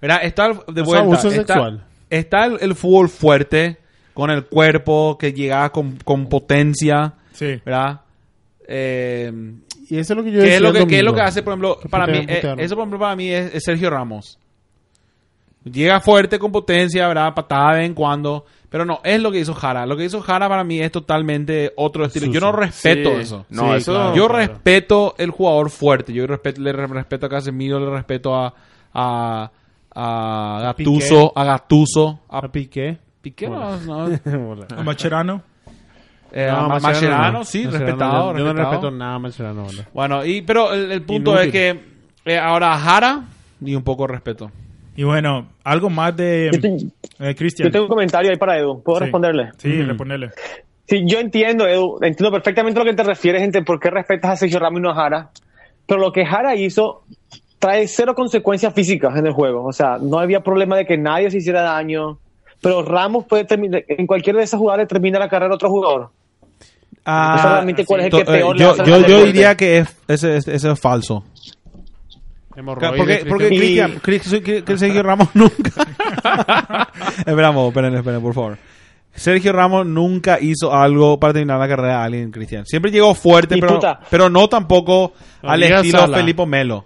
[0.00, 0.20] ¿Verdad?
[0.22, 1.04] Está el- de vuelta.
[1.04, 1.84] abuso está, sexual.
[2.08, 3.78] está el, el fútbol fuerte,
[4.14, 7.60] con el cuerpo que llega con, con potencia, Sí.
[7.64, 8.00] ¿verdad?
[8.66, 9.32] Eh,
[9.90, 11.20] Y eso es lo que yo ¿Qué decía es lo que, qué es lo que
[11.22, 12.18] hace, por ejemplo, para mí?
[12.28, 14.38] eh, eso, por ejemplo, para mí es, es Sergio Ramos.
[15.64, 17.34] Llega fuerte, con potencia, ¿verdad?
[17.34, 18.44] Patada de vez en cuando.
[18.70, 19.86] Pero no, es lo que hizo Jara.
[19.86, 22.26] Lo que hizo Jara para mí es totalmente otro estilo.
[22.30, 23.20] Yo no respeto Sí.
[23.22, 23.46] eso.
[23.48, 23.92] No, Sí, eso...
[23.92, 24.14] claro.
[24.14, 24.38] Yo claro.
[24.46, 26.12] respeto el jugador fuerte.
[26.12, 28.54] Yo respeto, le re- respeto a Casemiro, le respeto a,
[28.92, 29.50] a,
[29.94, 32.98] a Gattuso, a Gattuso, a A Piqué.
[33.22, 34.06] Piqué, no, no.
[34.76, 35.42] A Macherano.
[36.32, 37.44] Eh, No, a Mascherano Mascherano, no.
[37.44, 38.38] sí, Mascherano respetado, no.
[38.38, 39.66] Yo no respeto nada a Mascherano.
[39.66, 39.88] hola.
[39.94, 41.46] Bueno, y, pero el, el punto Inútil.
[41.48, 41.80] es que
[42.32, 43.22] eh, ahora Jara,
[43.60, 44.50] ni un poco de respeto.
[44.96, 46.48] Y bueno, algo más de
[47.20, 47.68] eh, Cristian.
[47.68, 48.82] yo tengo un comentario ahí para Edu.
[48.82, 49.04] ¿Puedo Sí.
[49.04, 49.50] responderle?
[49.56, 50.30] Sí, responderle.
[50.86, 51.98] Sí, yo entiendo, Edu.
[52.02, 54.90] Entiendo perfectamente lo que te refieres, gente, por qué respetas a Sergio Ramos y no
[54.90, 55.30] a Jara.
[55.86, 57.04] Pero lo que Jara hizo
[57.58, 59.64] trae cero consecuencias físicas en el juego.
[59.64, 62.18] O sea, no había problema de que nadie se hiciera daño.
[62.60, 66.10] Pero Ramos puede terminar, en cualquiera de esas jugadas termina la carrera a otro jugador.
[67.10, 69.78] Ah, solamente cuál es el que eh, peor le yo, al yo, yo diría que
[69.78, 71.24] es, ese, ese- ese es falso.
[72.54, 73.48] Hemorroides, Porque, porque
[74.02, 74.78] Cristian.
[74.78, 75.70] Sergio Ramos nunca.
[77.26, 78.58] Esperamos, esperen, esperen, por favor.
[79.14, 82.66] Sergio Ramos nunca hizo algo para terminar la carrera de alguien, Cristian.
[82.66, 84.00] Siempre llegó fuerte, pero, puta.
[84.10, 86.16] pero no tampoco No al estilo Sala.
[86.18, 86.84] Felipe Melo.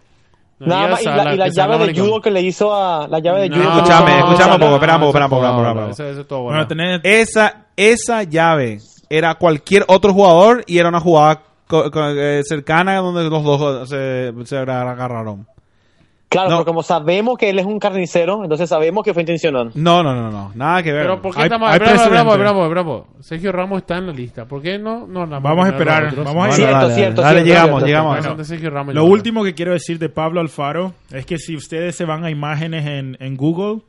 [0.59, 3.19] No Nada más, y la, y la llave de judo que le hizo a la
[3.19, 3.65] llave de No, judo.
[3.65, 5.91] no, espera un poco, eso espera un poco, es espera un todo, poco.
[5.91, 6.69] Eso, eso es todo Bueno, bueno.
[6.69, 8.79] tenés, Esa, esa llave
[9.13, 11.43] era cualquier otro jugador y era una jugada
[12.17, 15.47] eh, cercana donde los dos se, se agarraron.
[16.31, 16.57] Claro, No.
[16.57, 19.71] pero como sabemos que él es un carnicero, entonces sabemos que fue intencional.
[19.75, 21.03] No, no, no, no, nada que ver.
[21.03, 21.69] Pero ¿por qué estamos...
[21.69, 22.39] hay bravo, bravo, precedente.
[22.39, 23.07] bravo, bravo.
[23.21, 24.47] Sergio Ramos está en la lista.
[24.47, 25.07] ¿Por qué no?
[25.07, 27.87] no la Vamos a esperar, vamos a Cierto, dale, cierto, dale, cierto, llegamos, cierto.
[27.87, 28.19] llegamos.
[28.19, 31.55] Bueno, de Sergio Ramos, Lo último que quiero decir de Pablo Alfaro es que si
[31.55, 33.83] ustedes se van a imágenes en, en Google,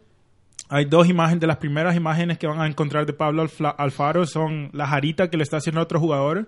[0.74, 4.72] hay dos imágenes, de las primeras imágenes que van a encontrar de Pablo Alfaro son
[4.74, 6.48] la jarita que le está haciendo a otro jugador,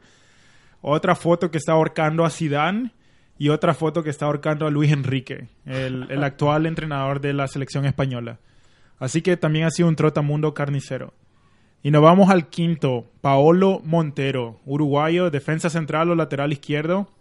[0.81, 2.89] otra foto que está ahorcando a Zidane
[3.37, 7.47] y otra foto que está ahorcando a Luis Enrique, el, el actual entrenador de la
[7.47, 8.39] selección española.
[8.97, 11.13] Así que también ha sido un trotamundo carnicero.
[11.83, 17.11] Y nos vamos al quinto, Paolo Montero, uruguayo, defensa central o lateral izquierdo.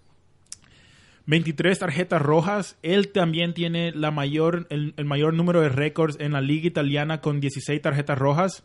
[1.26, 2.76] 23 tarjetas rojas.
[2.82, 7.40] Él también tiene la mayor, el, mayor número de récords en la liga italiana con
[7.40, 8.64] 16 tarjetas rojas.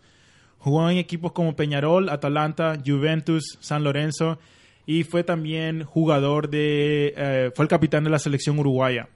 [0.58, 4.40] Jugó en equipos como Peñarol, Atalanta, Juventus, San Lorenzo
[4.86, 7.14] y fue también jugador de...
[7.16, 9.08] eh, fue el capitán de la selección uruguaya.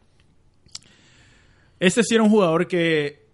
[1.79, 3.25] Este sí era un jugador que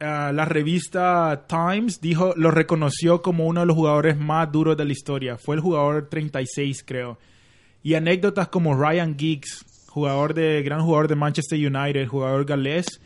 [0.00, 4.84] ah, la revista Times dijo, lo reconoció como uno de los jugadores más duros de
[4.84, 5.38] la historia.
[5.38, 7.18] Fue el jugador 36, creo.
[7.84, 13.00] Y anécdotas como Ryan Giggs, jugador de, gran jugador de Manchester United, jugador galés,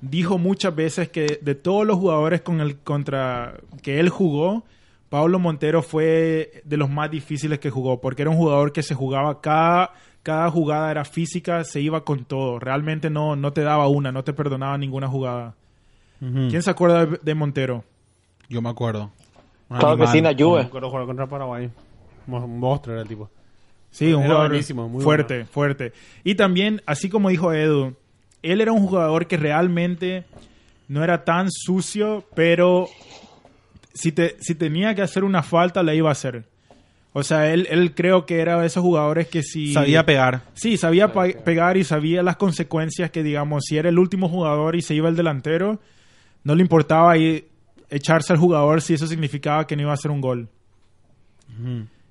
[0.00, 4.64] dijo muchas veces que de todos los jugadores con el, contra que él jugó,
[5.08, 8.94] Pablo Montero fue de los más difíciles que jugó, porque era un jugador que se
[8.94, 12.58] jugaba cada, cada jugada era física, se iba con todo.
[12.58, 15.54] Realmente no, no te daba una, no te perdonaba ninguna jugada.
[16.20, 17.82] ¿Quién se acuerda de, de Montero?
[18.50, 19.10] Yo me acuerdo.
[19.70, 20.64] Un Claro que sí, en la Juve.
[20.64, 21.70] Recuerdo jugar contra Paraguay.
[22.26, 23.30] Un monstruo era el tipo.
[23.90, 25.92] Sí, un Era jugador buenísimo, muy fuerte, fuerte.
[26.24, 27.96] Y también, así como dijo Edu,
[28.42, 30.24] él era un jugador que realmente
[30.88, 32.88] no era tan sucio, pero
[33.92, 36.44] si, te, si tenía que hacer una falta, la iba a hacer.
[37.12, 39.72] O sea, él, él creo que era de esos jugadores que si...
[39.72, 40.42] Sabía pegar.
[40.54, 44.82] Sí, sabía pegar y sabía las consecuencias que, digamos, si era el último jugador y
[44.82, 45.80] se iba el delantero,
[46.44, 47.46] no le importaba ahí
[47.88, 50.48] echarse al jugador si eso significaba que no iba a hacer un gol.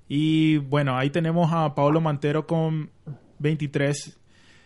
[0.09, 2.89] Y bueno, ahí tenemos a Pablo Mantero con
[3.37, 4.19] 23.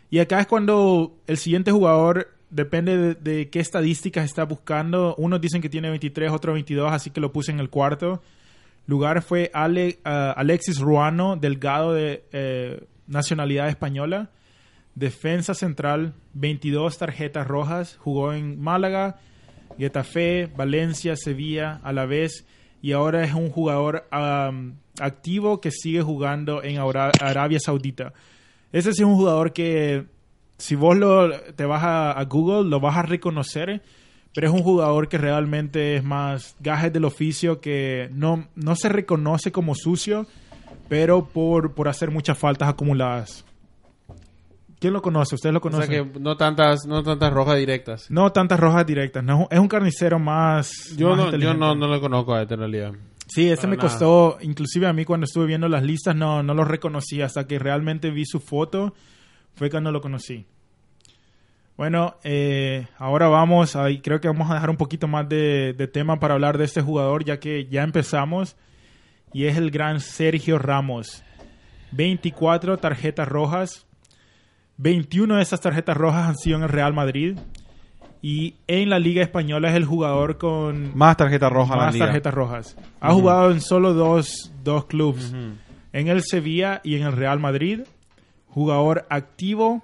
[0.10, 5.16] Y acá es cuando el siguiente jugador, depende de, qué estadísticas está buscando.
[5.18, 8.22] Unos dicen que tiene 23, otros 22, así que lo puse en el cuarto.
[8.86, 14.30] Lugar fue Ale- ah, Alexis Ruano, delgado de eh, nacionalidad española.
[14.96, 17.98] Defensa central, 22 tarjetas rojas.
[18.00, 19.20] Jugó en Málaga,
[19.78, 22.46] Getafe, Valencia, Sevilla, a la vez.
[22.84, 24.06] Y ahora es un jugador
[25.00, 28.14] activo que sigue jugando en Ara- Arabia Saudita.
[28.72, 30.06] Ese sí es un jugador que,
[30.58, 33.82] si vos lo, te vas a, a Google, lo vas a reconocer
[34.36, 38.90] pero es un jugador que realmente es más gajes del oficio, que no, no se
[38.90, 40.26] reconoce como sucio,
[40.90, 43.46] pero por, por hacer muchas faltas acumuladas.
[44.84, 45.36] ¿Quién lo conoce?
[45.36, 46.12] ¿Ustedes lo O sea conocen?
[46.12, 48.12] que no tantas, no tantas rojas directas.
[48.12, 50.94] No tantas rojas directas, no, es un carnicero más...
[50.98, 52.92] Yo, más no, yo no, no lo conozco a este en realidad.
[53.28, 53.88] Sí, ese Para me nada.
[53.88, 57.60] costó, inclusive a mí cuando estuve viendo las listas no, no lo reconocí hasta que
[57.60, 58.94] realmente vi su foto,
[59.56, 60.46] fue cuando lo conocí.
[61.78, 65.88] Bueno, eh, ahora vamos, ahí creo que vamos a dejar un poquito más de, de
[65.88, 68.58] tema para hablar de este jugador ya que ya empezamos
[69.32, 71.24] y es el gran Sergio Ramos.
[71.94, 73.88] 24 tarjetas rojas,
[74.78, 77.38] 21 de esas tarjetas rojas han sido en el Real Madrid
[78.22, 81.98] y en la Liga Española es el jugador con Más tarjeta roja en la más
[81.98, 82.78] tarjetas rojas.
[83.02, 85.34] Ha jugado en solo dos, dos clubes.
[85.92, 87.82] En el Sevilla y en el Real Madrid.
[88.48, 89.84] Jugador activo.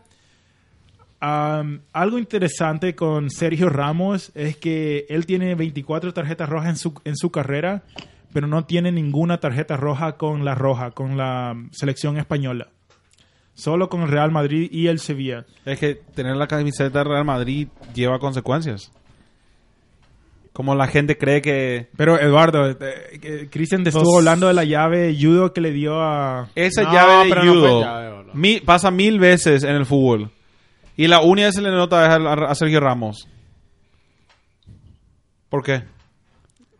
[1.20, 6.94] Am, algo interesante con Sergio Ramos es que él tiene 24 tarjetas rojas en su,
[7.04, 7.84] en su carrera,
[8.32, 12.70] pero no tiene ninguna tarjeta roja con la roja, con la selección española.
[13.60, 15.46] Solo con el Real Madrid y el Sevilla.
[15.66, 18.92] Es que tener la camiseta del Real Madrid lleva consecuencias.
[20.54, 21.90] Como la gente cree que...
[21.98, 26.00] Pero Eduardo, eh, eh, Cristian te estuvo hablando de la llave judo que le dio
[26.02, 26.48] a...
[26.56, 29.86] Esa No, llave de pero no fue judo llave, mi- pasa mil veces en el
[29.86, 30.32] fútbol.
[30.98, 33.28] Y la única que se le nota es a, a Sergio Ramos.
[35.50, 35.84] ¿Por qué?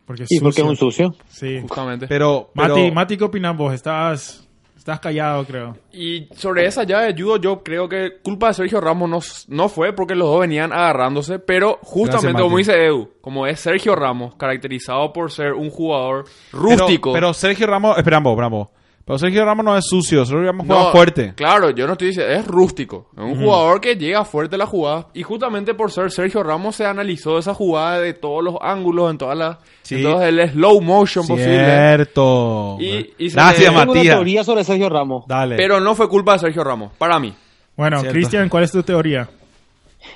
[0.06, 0.70] Porque es Y porque es sucio.
[0.70, 1.14] un sucio.
[1.28, 1.60] Sí.
[1.60, 2.06] Justamente.
[2.06, 3.72] Pero, pero Mati, Mati, ¿qué opinas vos?
[3.72, 4.46] Estás,
[4.80, 5.76] estás callado, creo.
[5.92, 9.20] Y sobre esa llave de judo, yo creo que culpa de Sergio Ramos no,
[9.54, 13.60] no fue porque los dos venían agarrándose, pero justamente Gracias, como dice Edu, como es
[13.60, 17.12] Sergio Ramos, caracterizado por ser un jugador pero- rústico.
[17.12, 17.96] Pero, Sergio Ramos...
[17.98, 18.70] Espera, Brambo, Brambo.
[19.04, 20.24] Pero Sergio Ramos no es sucio.
[20.24, 21.32] Sergio Ramos No, juega fuerte.
[21.34, 23.08] Claro, yo no estoy diciendo, es rústico.
[23.16, 25.08] Es un jugador que llega fuerte a la jugada.
[25.14, 29.18] Y justamente por ser Sergio Ramos se analizó esa jugada de todos los ángulos, en
[29.18, 29.56] todas las.
[29.82, 29.96] Sí.
[29.96, 31.64] en todo el slow motion posible.
[31.64, 32.76] Cierto.
[32.78, 34.14] Y- y se Gracias, le- Tengo una Matías.
[34.16, 35.24] teoría sobre Sergio Ramos.
[35.26, 35.56] Dale.
[35.56, 37.34] Pero no fue culpa de Sergio Ramos, para mí.
[37.76, 38.02] Bueno.
[38.02, 39.28] Cristian, ¿cuál es tu teoría?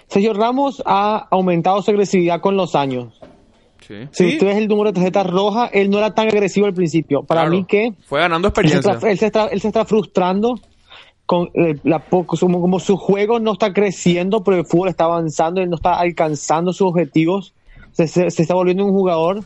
[0.07, 3.18] Sergio Ramos ha aumentado su agresividad con los años.
[3.87, 3.94] Sí.
[4.12, 4.38] Si ¿Sí?
[4.38, 7.23] tú ves el número de tarjetas rojas, él no era tan agresivo al principio.
[7.23, 7.57] Para Claro.
[7.57, 8.92] mí que Fue ganando él se, experiencia.
[8.92, 10.59] está, él se está- él se está frustrando
[11.27, 15.05] con eh, la poco, como, como su juego no está creciendo, pero el fútbol está
[15.05, 17.55] avanzando y no está alcanzando sus objetivos.
[17.92, 19.42] Se, se- se está volviendo un jugador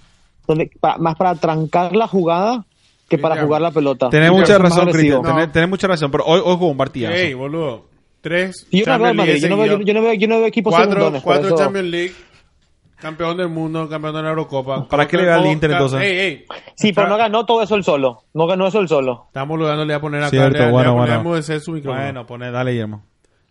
[0.46, 2.64] donde, pa- más para trancar la jugada
[3.08, 4.08] que para Cristian, jugar la pelota.
[4.10, 4.90] Tenés mucha razón.
[4.90, 5.22] Cristian.
[5.22, 6.10] Tenés, tenés mucha razón.
[6.10, 7.14] Pero hoy, hoy jugó un partidazo.
[7.16, 7.86] Ey, boludo.
[8.20, 10.72] Tres Y yo no veo yo no veo, yo no veo, yo no veo equipos
[10.74, 12.12] cuatro, segundones, cuatro Champions League.
[13.00, 14.88] Campeón del mundo, campeón de la Eurocopa.
[14.88, 16.00] ¿Para qué le al Oh, Inter, entonces?
[16.00, 16.44] Ey, ey.
[16.74, 18.24] Sí, pero no ganó todo eso él solo.
[18.34, 19.24] No ganó eso él solo.
[19.28, 20.30] Estamos dándole a poner acá.
[20.30, 21.14] Cierto, le, bueno, bueno.
[21.14, 22.02] enmudecer su micrófono.
[22.02, 23.04] Bueno, pone, dale, Guillermo.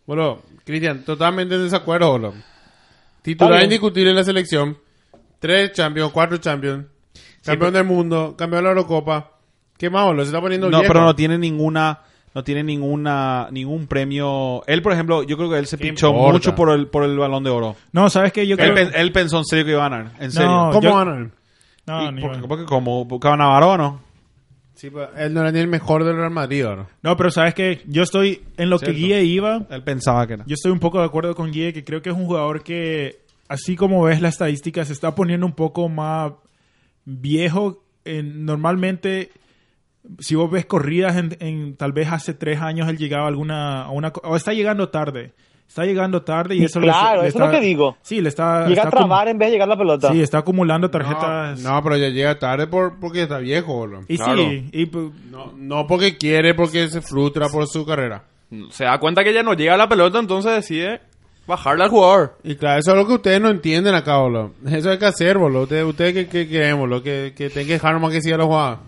[0.05, 2.33] Bueno, Cristian, totalmente en desacuerdo, boludo.
[3.21, 4.77] Titular indiscutible en la selección.
[5.39, 6.85] Tres Champions, cuatro Champions.
[7.43, 9.31] Campeón del mundo, campeón de la Eurocopa.
[9.77, 10.23] ¿Qué más, boludo?
[10.23, 10.91] Se está poniendo No, viejo.
[10.93, 12.01] pero no tiene ninguna,
[12.37, 14.61] no tiene ninguna, ningún premio.
[14.67, 16.33] Él, por ejemplo, yo creo que él se ¿Qué pichó importa?
[16.33, 17.75] mucho por el, por el balón de oro.
[17.91, 18.45] No, ¿sabes qué?
[18.45, 18.75] Yo Él, creo...
[18.75, 20.11] pen- él pensó en serio que iba a ganar.
[20.19, 20.47] En serio.
[20.47, 21.31] No, ¿Cómo yo- ganan?
[21.87, 24.01] No, Y ni porque, porque como buscaban Navarro o no.
[24.75, 26.85] Sí, pero él no era ni el mejor del Real Madrid, ¿no?
[27.01, 27.81] No, pero ¿sabes qué?
[27.87, 28.43] Yo estoy...
[28.57, 28.91] En lo que.
[28.91, 30.43] Guille iba, Él pensaba que era.
[30.45, 33.17] yo estoy un poco de acuerdo con Guille, que creo que es un jugador que,
[33.47, 36.33] así como ves la estadística, se está poniendo un poco más
[37.03, 37.81] viejo.
[38.05, 39.31] Eh, normalmente,
[40.19, 43.83] si vos ves corridas, en, en- tal vez hace tres años él llegaba a alguna...
[43.83, 45.33] A una, o está llegando tarde.
[45.67, 47.97] Está llegando tarde y eso le- Claro, le eso es lo está- que digo.
[48.01, 48.67] Sí, le está...
[48.67, 50.11] Llega a está trabar en vez de llegar la pelota.
[50.11, 51.59] Sí, está acumulando tarjetas.
[51.61, 54.01] No, no, pero ya llega tarde por, porque está viejo, boludo.
[54.07, 54.37] y claro.
[54.37, 54.89] sí, y,
[55.29, 58.23] No, no porque quiere, porque se frustra por su carrera.
[58.71, 61.01] Se da cuenta que ya no llega a la pelota, entonces decide
[61.45, 62.37] bajarle al jugador.
[62.45, 64.51] Y claro, eso es lo que ustedes no entienden acá, boludo.
[64.69, 65.63] Eso hay que hacer, boludo.
[65.63, 67.03] Ustedes, ustedes que, que quieren, boludo.
[67.03, 68.79] Que, que tienen que dejar nomás que siga la jugada.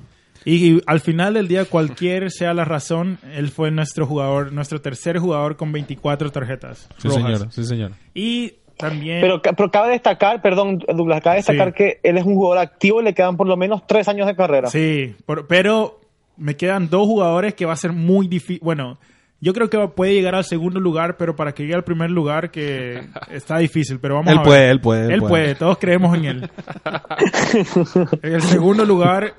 [0.50, 4.82] Y, y al final del día, cualquier sea la razón, él fue nuestro jugador, nuestro
[4.82, 6.88] tercer jugador con 24 tarjetas.
[6.98, 7.24] Sí, rojas.
[7.24, 7.52] señor.
[7.52, 7.92] Sí, señor.
[8.14, 9.22] Y también...
[9.22, 11.74] Pero, pero cabe destacar, perdón, Douglas, cabe destacar Sí.
[11.76, 14.36] que él es un jugador activo y le quedan por lo menos tres años de
[14.36, 14.70] carrera.
[14.70, 16.00] Sí, por- pero
[16.38, 18.62] me quedan dos jugadores que va a ser muy difícil.
[18.64, 18.98] Bueno,
[19.42, 22.50] yo creo que puede llegar al segundo lugar, pero para que llegue al primer lugar
[22.52, 23.02] que
[23.32, 24.00] está difícil.
[24.00, 24.48] Pero vamos Él a ver.
[24.48, 25.30] puede, él puede, él Él puede.
[25.32, 26.50] puede, todos creemos en él.
[28.24, 29.34] en el segundo lugar,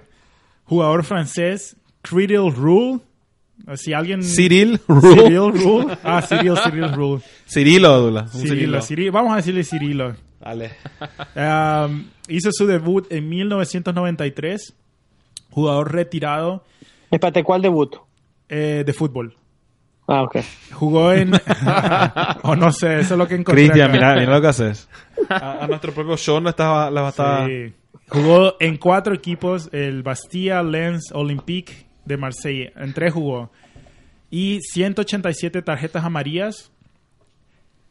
[0.71, 1.77] jugador francés,
[2.09, 3.01] Cyril Rule.
[3.75, 4.23] Si alguien...
[4.23, 5.16] Cyril Rule.
[5.25, 5.99] Cyril Rule.
[6.05, 7.21] Ah, Cyril, Cyril Rule.
[7.47, 8.29] Cirilo, Dula.
[8.29, 8.83] Cirilo, Cirilo.
[8.83, 9.12] Cirilo.
[9.12, 10.14] Vamos a decirle Cirilo.
[10.41, 10.71] Dale.
[11.37, 14.75] Um, hizo su debut en 1993.
[15.51, 16.64] Jugador retirado
[17.11, 17.97] Espérate, ¿cuál debut?
[18.49, 19.37] eh, de fútbol.
[20.09, 20.39] Ah, ok.
[20.73, 21.33] Jugó en...
[22.43, 23.64] o no sé, eso es lo que encontré.
[23.66, 24.89] Cristian, mira, mira lo que haces.
[25.29, 27.73] A, a nuestro propio show no estaba la estaba- Sí.
[28.11, 32.72] Jugó en cuatro equipos, el Bastilla, Lens, Olympique de Marsella.
[32.76, 33.50] En tres jugó.
[34.30, 36.72] Y 187 tarjetas amarillas.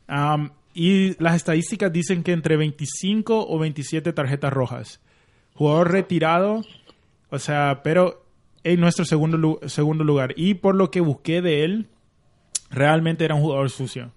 [0.07, 4.99] Am, y las estadísticas dicen que entre 25 o 27 tarjetas rojas.
[5.53, 6.63] Jugador retirado,
[7.29, 8.25] o sea, pero
[8.63, 10.33] en nuestro segundo, segundo lugar.
[10.35, 11.87] Y por lo que busqué de él,
[12.69, 14.11] realmente era un jugador sucio.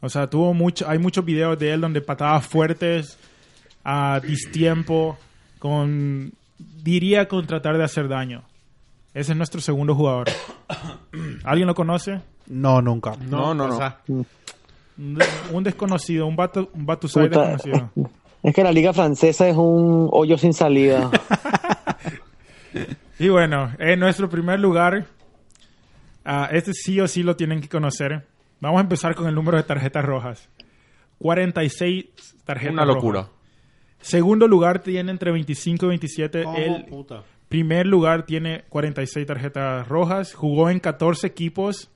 [0.00, 3.18] O sea, tuvo mucho, hay muchos videos de él donde patadas fuertes,
[3.88, 5.16] a distiempo,
[5.60, 8.42] con, diría con tratar de hacer daño.
[9.14, 10.26] Ese es nuestro segundo jugador.
[11.44, 12.20] ¿Alguien lo conoce?
[12.48, 13.12] No, nunca.
[13.30, 13.76] No, no, o no.
[13.76, 14.26] sea, Un,
[15.14, 17.90] de- un desconocido, un, vato, un Batusai Puta, desconocido.
[18.42, 21.10] es que la liga francesa es un hoyo sin salida.
[23.18, 25.06] Y bueno, en nuestro primer lugar,
[26.24, 28.26] ah, este sí o sí lo tienen que conocer.
[28.60, 30.48] Vamos a empezar con el número de tarjetas rojas.
[31.18, 32.04] 46
[32.44, 33.20] tarjetas Una locura.
[33.22, 33.35] rojas.
[34.06, 36.44] Segundo lugar tiene entre 25 y 27.
[36.46, 37.24] oh, el puta.
[37.48, 40.32] primer lugar tiene 46 tarjetas rojas.
[40.32, 41.90] Jugó en 14 equipos.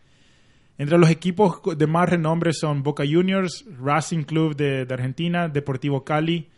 [0.77, 6.03] Entre los equipos de más renombre son Boca Juniors, Racing Club de, de Argentina, Deportivo
[6.03, 6.49] Cali,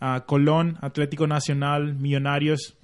[0.00, 2.76] ah, Colón, Atlético Nacional, Millonarios.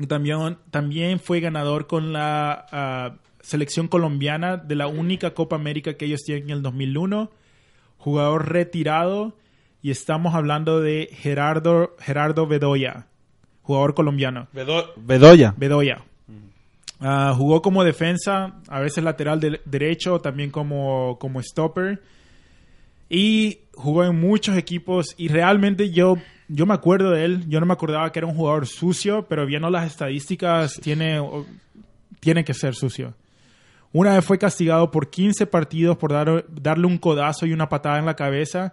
[0.00, 5.94] Y también, también fue ganador con la ah, selección colombiana de la única Copa América
[5.94, 7.30] que ellos tienen en el 2001.
[7.98, 9.36] Jugador retirado.
[9.82, 13.06] Y estamos hablando de Gerardo, Gerardo Bedoya,
[13.62, 14.46] jugador colombiano.
[14.96, 15.54] Bedoya.
[15.56, 16.02] Bedoya.
[17.00, 22.00] Ah, jugó como defensa, a veces lateral de- derecho, también como, como stopper.
[23.08, 25.14] Y jugó en muchos equipos.
[25.16, 26.16] Y realmente yo,
[26.48, 27.44] yo me acuerdo de él.
[27.48, 31.44] Yo no me acordaba que era un jugador sucio, pero viendo las estadísticas, tiene, o-
[32.20, 33.14] tiene que ser sucio.
[33.92, 37.98] Una vez fue castigado por 15 partidos por dar- darle un codazo y una patada
[37.98, 38.72] en la cabeza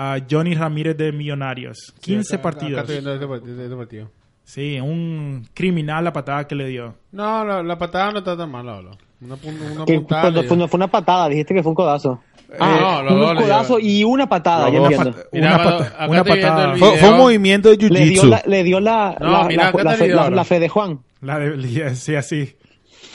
[0.00, 1.92] a Johnny Ramírez de Millonarios.
[2.00, 2.80] 15 Acá- acá partidos.
[2.82, 4.10] estoy viendo este partido- este partido.
[4.44, 6.94] Sí, un criminal la patada que le dio.
[7.12, 8.78] No, la, la patada no está tan mala.
[8.78, 10.22] Una, una Que puntada.
[10.22, 12.22] cuando le fue, una patada, dijiste que fue un codazo.
[12.58, 15.12] no, los un codazo y una patada, ya entiendo.
[15.12, 16.76] pat- Mira, una acá- pata- acá patada.
[16.76, 18.42] Fue, fue un movimiento de jiu-jitsu.
[18.46, 21.00] le dio la, No, la, mira, acá fe, la fe de Juan.
[21.20, 22.54] La de, sí, así.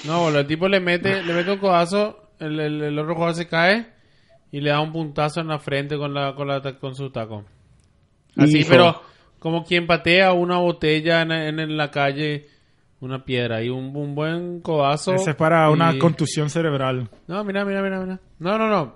[0.04, 3.36] No, boludo, el tipo le mete, le mete un codazo, el, el, el otro jugador
[3.36, 3.88] se cae
[4.54, 7.44] y le da un puntazo en la frente con la, con la con su taco.
[8.38, 8.70] Así, Hijo.
[8.70, 9.02] pero
[9.40, 12.46] como quien patea una botella en, en, en la calle,
[13.00, 15.16] una piedra y un, un buen codazo.
[15.16, 17.10] Ese es para una contusión cerebral.
[17.28, 18.20] No, mira, mira, mira, mira.
[18.38, 18.96] No, no, no.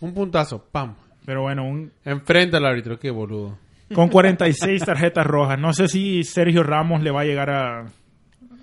[0.00, 0.94] Un puntazo, pam.
[1.26, 3.58] Pero bueno, un, Enfrente al árbitro, qué boludo.
[3.92, 5.58] con 46 tarjetas rojas.
[5.58, 7.86] No sé si Sergio Ramos le va a llegar a...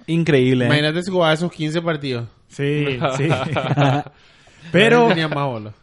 [0.07, 0.63] Increíble.
[0.63, 0.67] ¿eh?
[0.67, 2.29] Imagínate si jugaba esos 15 partidos.
[2.47, 3.27] Sí, sí.
[4.71, 5.73] Pero, Tenía más bola.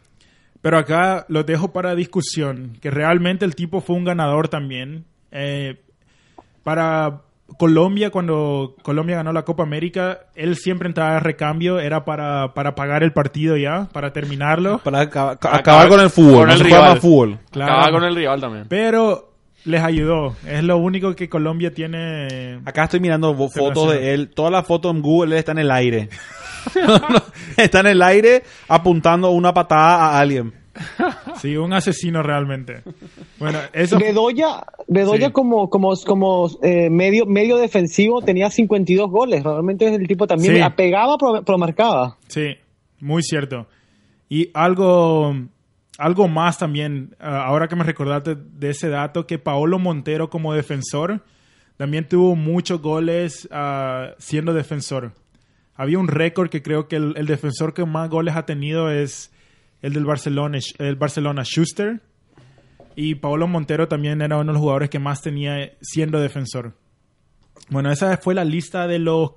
[0.62, 2.76] pero acá lo dejo para discusión.
[2.80, 5.04] Que realmente el tipo fue un ganador también.
[5.32, 5.76] Eh,
[6.62, 7.20] para
[7.58, 11.78] Colombia, cuando Colombia ganó la Copa América, él siempre entraba a recambio.
[11.78, 14.78] Era para, para pagar el partido ya, para terminarlo.
[14.78, 16.38] Para acabar, acabar acabar con el fútbol.
[16.40, 17.00] con no el se juega rival.
[17.00, 17.38] fútbol.
[17.50, 17.72] Claro.
[17.72, 18.64] Acaba con el rival también.
[18.68, 19.32] Pero
[19.64, 20.34] les ayudó.
[20.46, 22.60] Es lo único que Colombia tiene.
[22.64, 24.30] Acá estoy mirando fotos de él.
[24.34, 26.08] Todas las fotos en Google él está en el aire.
[27.56, 30.52] Está en el aire apuntando una patada a alguien.
[31.40, 32.82] Sí, un asesino realmente.
[33.38, 33.98] Bueno, eso.
[33.98, 35.32] Bedoya, Bedoya Sí.
[35.32, 39.42] como, como, como eh, medio, medio defensivo tenía 52 goles.
[39.42, 40.60] Realmente el tipo también Sí.
[40.60, 42.18] apegaba, pero, pero marcaba.
[42.28, 42.56] Sí,
[43.00, 43.66] muy cierto.
[44.28, 45.34] Y algo,
[45.98, 50.52] algo más también, ah, ahora que me recordaste de ese dato, que Paolo Montero como
[50.52, 51.22] defensor
[51.78, 55.12] también tuvo muchos goles ah, siendo defensor.
[55.76, 59.30] Había un récord que creo que el, el defensor que más goles ha tenido es
[59.82, 62.00] el del Barcelona, el Barcelona Schuster.
[62.94, 66.72] Y Paolo Montero también era uno de los jugadores que más tenía siendo defensor.
[67.68, 69.32] Bueno, esa fue la lista de los,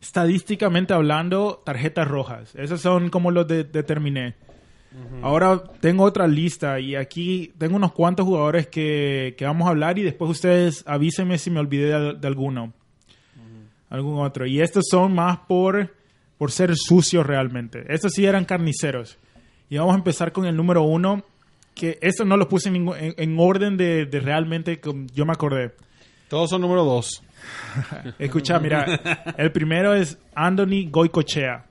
[0.00, 2.54] estadísticamente hablando, tarjetas rojas.
[2.54, 4.34] Esos son como los de, determiné.
[5.22, 9.98] Ahora tengo otra lista y aquí tengo unos cuantos jugadores que, que vamos a hablar
[9.98, 12.74] y después ustedes avísenme si me olvidé de, de alguno.
[13.92, 14.46] Algún otro.
[14.46, 15.94] Y estos son más por,
[16.38, 17.84] por ser sucios realmente.
[17.88, 19.18] Estos sí eran carniceros.
[19.68, 21.24] Y vamos a empezar con el número uno,
[21.74, 25.32] que eso no lo puse en, en- en orden de, de realmente, como yo me
[25.32, 25.74] acordé.
[26.28, 27.22] Todos son número dos.
[28.18, 31.66] Escucha, mira, el primero es Anthony Goicochea,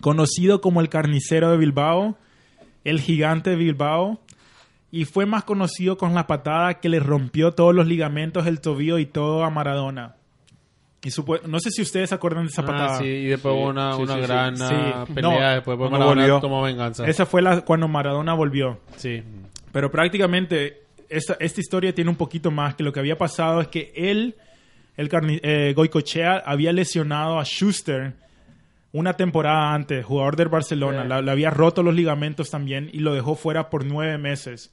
[0.00, 2.18] conocido como el carnicero de Bilbao,
[2.84, 4.20] el gigante de Bilbao,
[4.90, 8.98] y fue más conocido con la patada que le rompió todos los ligamentos del tobillo
[8.98, 10.15] y todo a Maradona.
[11.04, 12.96] Y supo- no sé si ustedes se acuerdan de esa patada.
[12.96, 14.64] Ah, sí, y después hubo una, sí, una sí, gran Sí.
[14.68, 15.54] ah, No, pelea.
[15.54, 16.40] después pues cuando Maradona volvió.
[16.40, 17.06] tomó venganza.
[17.06, 18.80] Esa fue la, cuando Maradona volvió.
[18.96, 19.22] Sí.
[19.72, 23.68] Pero prácticamente esta, esta historia tiene un poquito más que lo que había pasado es
[23.68, 24.34] que él,
[24.96, 28.14] el carni- eh, Goicochea, había lesionado a Schuster
[28.92, 31.20] una temporada antes, jugador del Barcelona.
[31.20, 34.72] Le había roto los ligamentos también y lo dejó fuera por nueve meses.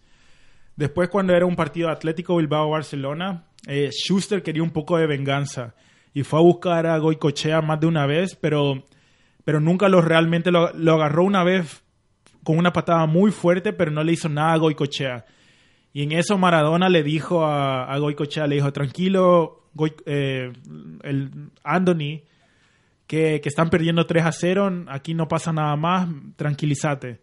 [0.78, 5.76] Después, cuando era un partido Atlético Bilbao-Barcelona, eh, Schuster quería un poco de venganza
[6.14, 8.84] y fue a buscar a Goicochea más de una vez, pero,
[9.43, 11.84] pero nunca lo realmente lo, lo agarró una vez
[12.43, 15.26] con una patada muy fuerte, pero no le hizo nada a Goicochea.
[15.93, 20.51] Y en eso Maradona le dijo a, a Goicochea, le dijo, tranquilo, Goi- eh,
[21.03, 21.32] el
[21.64, 22.22] Anthony,
[23.07, 27.22] que, que están perdiendo 3 a 0, aquí no pasa nada más, tranquilízate.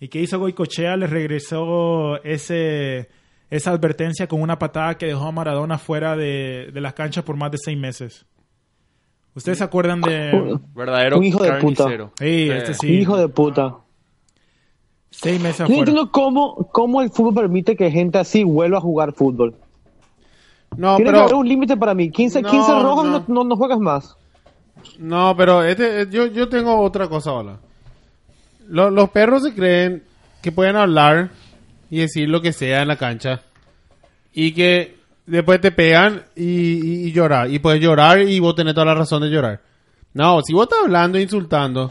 [0.00, 0.96] ¿Y qué hizo Goicochea?
[0.96, 3.08] Le regresó ese,
[3.50, 7.36] esa advertencia con una patada que dejó a Maradona fuera de, de las canchas por
[7.36, 8.24] más de seis meses.
[9.34, 10.58] ¿Ustedes se acuerdan de...?
[10.74, 11.86] Verdadero Un hijo de puta.
[12.18, 12.92] Sí, este sí.
[12.92, 13.76] Hijo de puta.
[15.10, 15.80] Seis meses Yo no afuera.
[15.80, 19.54] entiendo cómo, cómo el fútbol permite que gente así vuelva a jugar fútbol.
[20.76, 21.22] No, Tiene que pero...
[21.24, 22.10] haber un límite para mí.
[22.10, 23.10] 15, No, 15 rojos no.
[23.20, 23.24] no.
[23.28, 24.16] No, no juegas más.
[24.98, 27.58] No, pero este, eh, yo, yo tengo otra cosa ahora.
[28.68, 30.02] Lo- los perros se creen
[30.40, 31.30] que pueden hablar
[31.90, 33.42] y decir lo que sea en la cancha.
[34.32, 34.96] Y que
[35.26, 37.50] después te pegan y, y- y llorar.
[37.50, 39.60] Y puedes llorar y vos tenés toda la razón de llorar.
[40.14, 41.90] No, si vos estás hablando e insultando,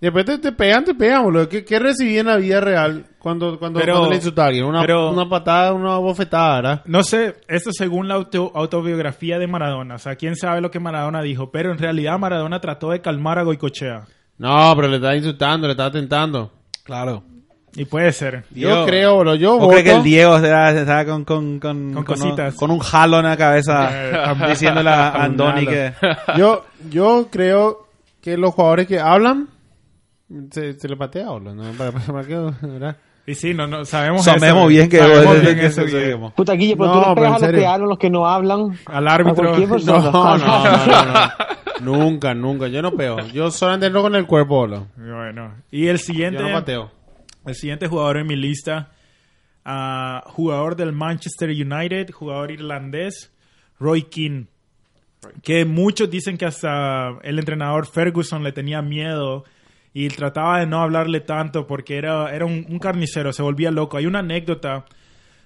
[0.00, 1.48] después te, te pegan, te pegan, boludo.
[1.48, 4.64] ¿Qué, qué recibí en la vida real cuando, cuando, Pero- cuando le insultaba a alguien?
[4.66, 6.82] Una, pero- una patada, una bofetada, ¿verdad?
[6.86, 9.94] No sé, esto según la auto- autobiografía de Maradona.
[9.94, 11.50] O sea, quién sabe lo que Maradona dijo.
[11.52, 14.02] Pero en realidad Maradona trató de calmar a Goicochea.
[14.38, 16.50] No, pero le estaba insultando, le estaba tentando.
[16.82, 17.22] Claro.
[17.74, 18.44] Y puede ser.
[18.50, 19.34] Yo Yo- creo, boludo.
[19.36, 19.70] Yo ¿Vos voto...
[19.72, 22.54] crees que el Diego estaba, estaba con, con, con, Con con un- cositas.
[22.54, 25.92] con un jalo en la cabeza Eh, diciéndole a Andoni que...
[26.36, 27.86] yo, yo creo
[28.20, 29.48] que los jugadores que hablan
[30.50, 31.62] se, se le patea boludo, ¿no?
[31.72, 32.96] ¿Para, para, para qué, verdad?
[33.24, 34.98] Y sí, no, no, sabemos Sabemos eso, bien que...
[34.98, 37.88] sabemos bien que- eso, Puta, Guille, pero No, tú le pegas a los que hablan,
[37.88, 38.78] los que no hablan.
[38.86, 39.44] Al A árbitro.
[39.54, 41.30] cualquier No, no, no, no, no.
[41.80, 42.68] Nunca, nunca.
[42.68, 43.18] Yo no peo.
[43.32, 44.86] Yo solamente entro con el cuerpo, boludo.
[44.96, 46.90] Bueno, y el siguiente, Yo no pateo.
[47.46, 48.92] El siguiente jugador en mi lista,
[49.64, 53.32] ah, jugador del Manchester United, jugador irlandés,
[53.78, 54.46] Roy Keane.
[55.42, 59.44] Que muchos dicen que hasta el entrenador Ferguson le tenía miedo
[59.94, 63.96] y trataba de no hablarle tanto porque era, era un, un carnicero, se volvía loco.
[63.96, 64.84] Hay una anécdota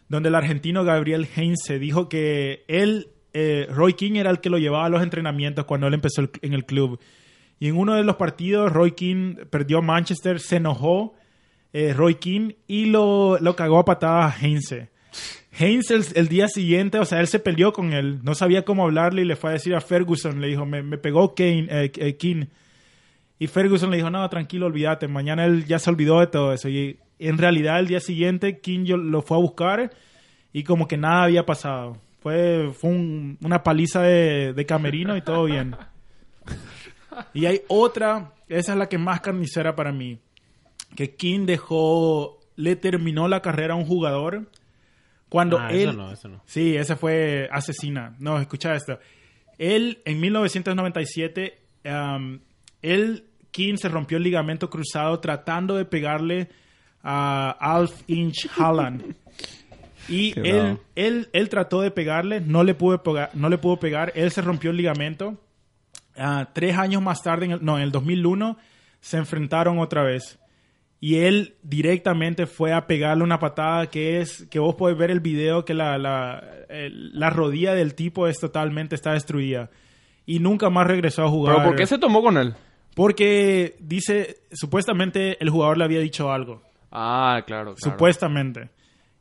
[0.08, 4.56] donde el argentino Gabriel Heinze dijo que él, eh, Roy King era el que lo
[4.58, 6.98] llevaba a los entrenamientos cuando él empezó el- en el club.
[7.58, 11.14] Y en uno de los partidos, Roy King perdió a Manchester, se enojó
[11.72, 14.88] eh, Roy King y lo, lo cagó a patadas a Heinze.
[15.58, 18.84] Heinze el, el día siguiente, o sea, él se peleó con él, no sabía cómo
[18.84, 21.92] hablarle y le fue a decir a Ferguson, le dijo, me, me pegó Kane, eh,
[21.96, 22.44] eh, King.
[23.38, 26.68] Y Ferguson le dijo, no, tranquilo, olvídate, mañana él ya se olvidó de todo eso.
[26.68, 29.90] Y en realidad el día siguiente King yo- lo fue a buscar
[30.52, 31.96] y como que nada había pasado.
[32.20, 35.74] Fue, fue un- una paliza de, de camerino y todo bien.
[37.32, 40.18] Y hay otra, esa es la que más carnicera para mí,
[40.96, 44.50] que King dejó, le terminó la carrera a un jugador
[45.28, 45.90] cuando Ah, él...
[45.90, 46.42] eso no, eso no.
[46.46, 48.16] Sí, ese fue asesina.
[48.18, 48.98] No, escucha esto.
[49.58, 52.38] Él, en 1997, um,
[52.82, 56.48] él, King, se rompió el ligamento cruzado tratando de pegarle
[57.02, 59.14] a Alf Inch Haaland.
[60.08, 60.80] Y Qué él, bravo.
[60.94, 64.40] él, él trató de pegarle, no le pudo pegar, no le pudo pegar, él se
[64.40, 65.36] rompió el ligamento.
[66.16, 68.56] Ah, tres años más tarde, en el, no, en el 2001,
[69.00, 70.38] se enfrentaron otra vez.
[70.98, 75.20] Y él directamente fue a pegarle una patada que es, que vos podés ver el
[75.20, 79.70] video, que la, la, el- la rodilla del tipo es totalmente, está destruida.
[80.24, 81.56] Y nunca más regresó a jugar.
[81.56, 82.54] ¿Pero por qué se tomó con él?
[82.94, 86.62] Porque dice, supuestamente el jugador le había dicho algo.
[86.90, 87.76] Ah, claro, claro.
[87.76, 88.70] Supuestamente.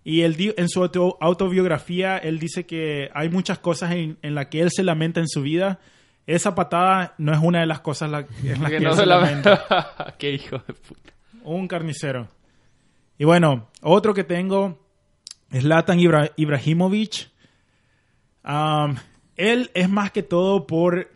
[0.04, 4.48] Y él en su auto- autobiografía, él dice que hay muchas cosas en, en las
[4.48, 5.80] que él se lamenta en su vida.
[6.26, 8.96] Esa patada no es una de las cosas la- en las que, Que no él
[8.96, 10.16] se se la lamenta.
[10.18, 11.12] Qué hijo de puta.
[11.46, 12.28] Un carnicero.
[13.18, 14.78] Y bueno, otro que tengo
[15.52, 17.30] es Latan Ibra- Ibrahimovic.
[18.44, 18.96] Am,
[19.38, 21.08] él es más que todo por...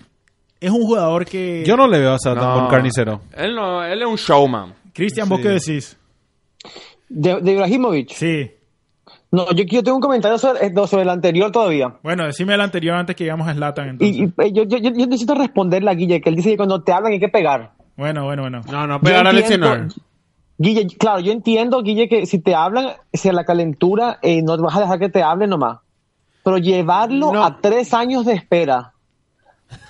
[0.61, 1.63] Es un jugador que...
[1.65, 2.53] Yo no le veo a No.
[2.53, 3.21] con carnicero.
[3.35, 4.73] Él no, él es un showman.
[4.93, 5.97] Cristian, ¿vos qué decís?
[7.07, 8.09] De, de Ibrahimovic.
[8.11, 8.51] Sí.
[9.31, 11.95] No, yo, yo tengo un comentario sobre, eh, sobre el anterior todavía.
[12.03, 13.97] Bueno, decime el anterior antes que llegamos a Slatan.
[13.99, 16.81] Y, y, eh, yo, yo, yo- necesito responderle a Guille, que él dice que cuando
[16.83, 17.71] te hablan hay que pegar.
[17.95, 18.61] Bueno, bueno, bueno.
[18.71, 19.87] No, no, pegar a entiendo- leccionar.
[20.61, 24.57] Guille, claro, yo entiendo, Guille, que si te hablan, si a la calentura, eh, no
[24.61, 25.79] vas a dejar que te hablen nomás.
[26.43, 27.43] Pero llevarlo No.
[27.43, 28.93] a tres años de espera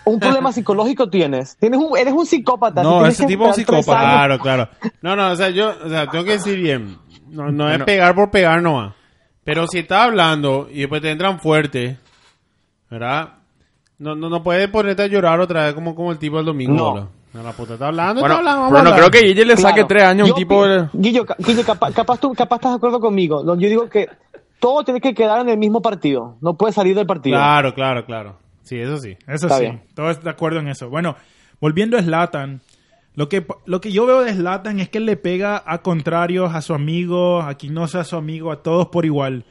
[0.05, 1.57] un problema psicológico tienes.
[1.57, 2.83] tienes un, eres un psicópata.
[2.83, 3.83] No, ese tipo es un psicópata.
[3.99, 4.69] Claro, claro.
[5.01, 6.97] No, no, o sea, yo, o sea, tengo que decir bien.
[7.29, 8.93] No, no es pegar por pegar nomás.
[9.43, 11.97] Pero si estás hablando y después te entran fuerte,
[12.91, 13.29] ¿verdad?
[13.97, 16.95] No, no, no puedes ponerte a llorar otra vez como, como el tipo del domingo.
[16.95, 17.18] No.
[17.33, 18.61] No, la puta está hablando, Bueno, está hablando.
[18.61, 19.09] vamos pero a no hablar.
[19.11, 19.87] creo que Guille le saque Claro.
[19.87, 20.65] tres años a Yo un tipo...
[20.67, 23.43] de- Guillo, Guillo, capa- capaz, tú, capaz estás de acuerdo conmigo.
[23.55, 24.07] Yo digo que
[24.59, 26.37] todo tiene que quedar en el mismo partido.
[26.41, 27.37] No puede salir del partido.
[27.37, 28.37] Claro, claro, claro.
[28.63, 29.11] Sí, eso sí.
[29.27, 29.83] Eso Está sí, bien.
[29.95, 30.89] todos de acuerdo en eso.
[30.89, 31.15] Bueno,
[31.61, 32.61] volviendo a Slatan,
[33.15, 36.53] lo que, lo que yo veo de Slatan es que él le pega a contrarios,
[36.55, 39.45] a su amigo, a quien no sea su amigo, a todos por igual.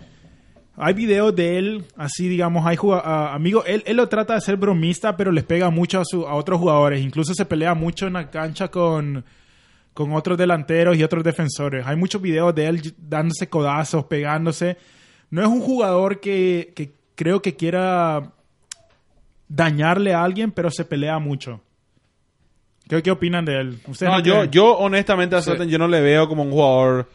[0.81, 4.41] Hay videos de él, así digamos, hay juga- a- amigos, él, él lo trata de
[4.41, 7.03] ser bromista, pero les pega mucho a, su- a otros jugadores.
[7.03, 9.25] Incluso se pelea mucho en la cancha con,
[9.93, 11.85] con otros delanteros y otros defensores.
[11.87, 14.77] Hay muchos videos de él dándose codazos, pegándose.
[15.31, 18.31] No es un jugador que, que creo que quiera
[19.49, 21.61] dañarle a alguien, pero se pelea mucho.
[22.89, 23.81] ¿Qué, qué opinan de él?
[23.87, 27.09] ¿Ustedes No, no yo, yo honestamente a Zlatan yo no le veo como un jugador.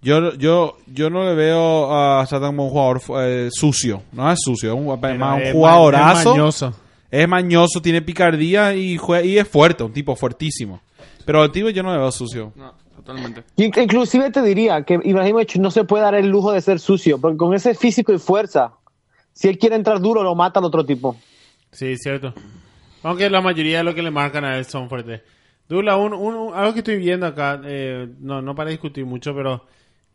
[0.00, 4.02] Yo, yo, yo no le veo a Zlatan como un jugador eh, sucio.
[4.12, 4.86] No es sucio, es un,
[5.18, 6.18] más un Es jugadorazo.
[6.20, 6.74] es mañoso.
[7.10, 10.80] Es mañoso, tiene picardía y, juega, y es fuerte, un tipo fuertísimo.
[11.24, 12.52] Pero el tipo yo no le veo sucio.
[12.54, 13.42] No, totalmente.
[13.56, 17.18] Y- Inclusive te diría que Ibrahimovic no se puede dar el lujo de ser sucio,
[17.20, 18.72] porque con ese físico y fuerza,
[19.32, 21.16] si él quiere entrar duro, lo mata al otro tipo.
[21.72, 22.34] Sí, cierto.
[23.02, 25.22] Aunque la mayoría de lo que le marcan a él son fuertes.
[25.68, 29.34] Dula, un, un- un- algo que estoy viendo acá, eh, no, no para discutir mucho,
[29.34, 29.66] pero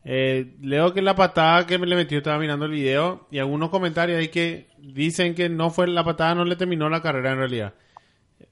[0.05, 3.69] eh, leo que la patada que me le metió, estaba mirando el video, y algunos
[3.69, 7.37] comentarios ahí que dicen que no fue la patada, no le terminó la carrera en
[7.37, 7.73] realidad.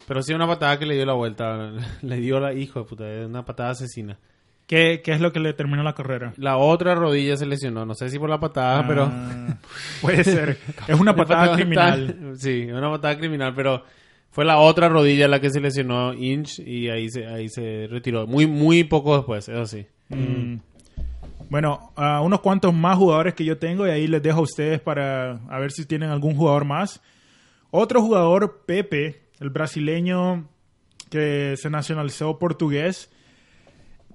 [0.07, 1.71] Pero sí una patada que le dio la vuelta,
[2.01, 4.17] le dio la hijo de puta, una patada asesina.
[4.67, 6.33] ¿Qué, qué es lo que le terminó la carrera?
[6.37, 9.09] La otra rodilla se lesionó, no sé si por la patada, pero...
[9.11, 9.57] Ah,
[10.01, 10.57] puede ser.
[10.87, 12.35] Es una patada criminal.
[12.37, 13.83] Sí, una patada criminal, pero
[14.29, 18.27] fue la otra rodilla la que se lesionó Inch y ahí se, ahí se retiró.
[18.27, 19.85] Muy, muy poco después, eso sí.
[20.07, 20.55] Mm.
[21.51, 24.79] Bueno, a unos cuantos más jugadores que yo tengo y ahí les dejo a ustedes
[24.79, 27.01] para ver si tienen algún jugador más.
[27.71, 30.47] Otro jugador, Pepe, el brasileño
[31.09, 33.11] que se nacionalizó portugués.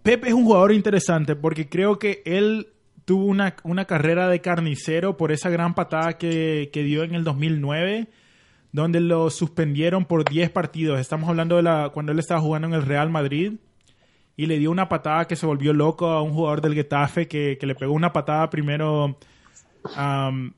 [0.03, 2.69] Pepe es un jugador interesante porque creo que él
[3.05, 7.23] tuvo una, una carrera de carnicero por esa gran patada que, que dio en el
[7.23, 8.09] 2009,
[8.73, 10.99] donde lo suspendieron por 10 partidos.
[11.01, 13.59] Estamos hablando de la, cuando él estaba jugando en el Real Madrid
[14.37, 17.57] y le dio una patada que se volvió loco a un jugador del Getafe que,
[17.59, 19.17] que le pegó una patada primero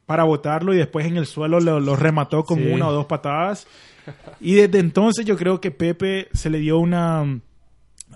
[0.07, 2.67] para botarlo y después en el suelo lo, lo remató con Sí.
[2.71, 3.67] una o dos patadas.
[4.41, 7.21] Y desde entonces yo creo que Pepe se le dio una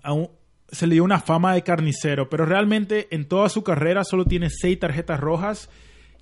[0.02, 0.30] a un-
[0.70, 4.48] se le dio una fama de carnicero, pero realmente en toda su carrera solo tiene
[4.48, 5.68] seis tarjetas rojas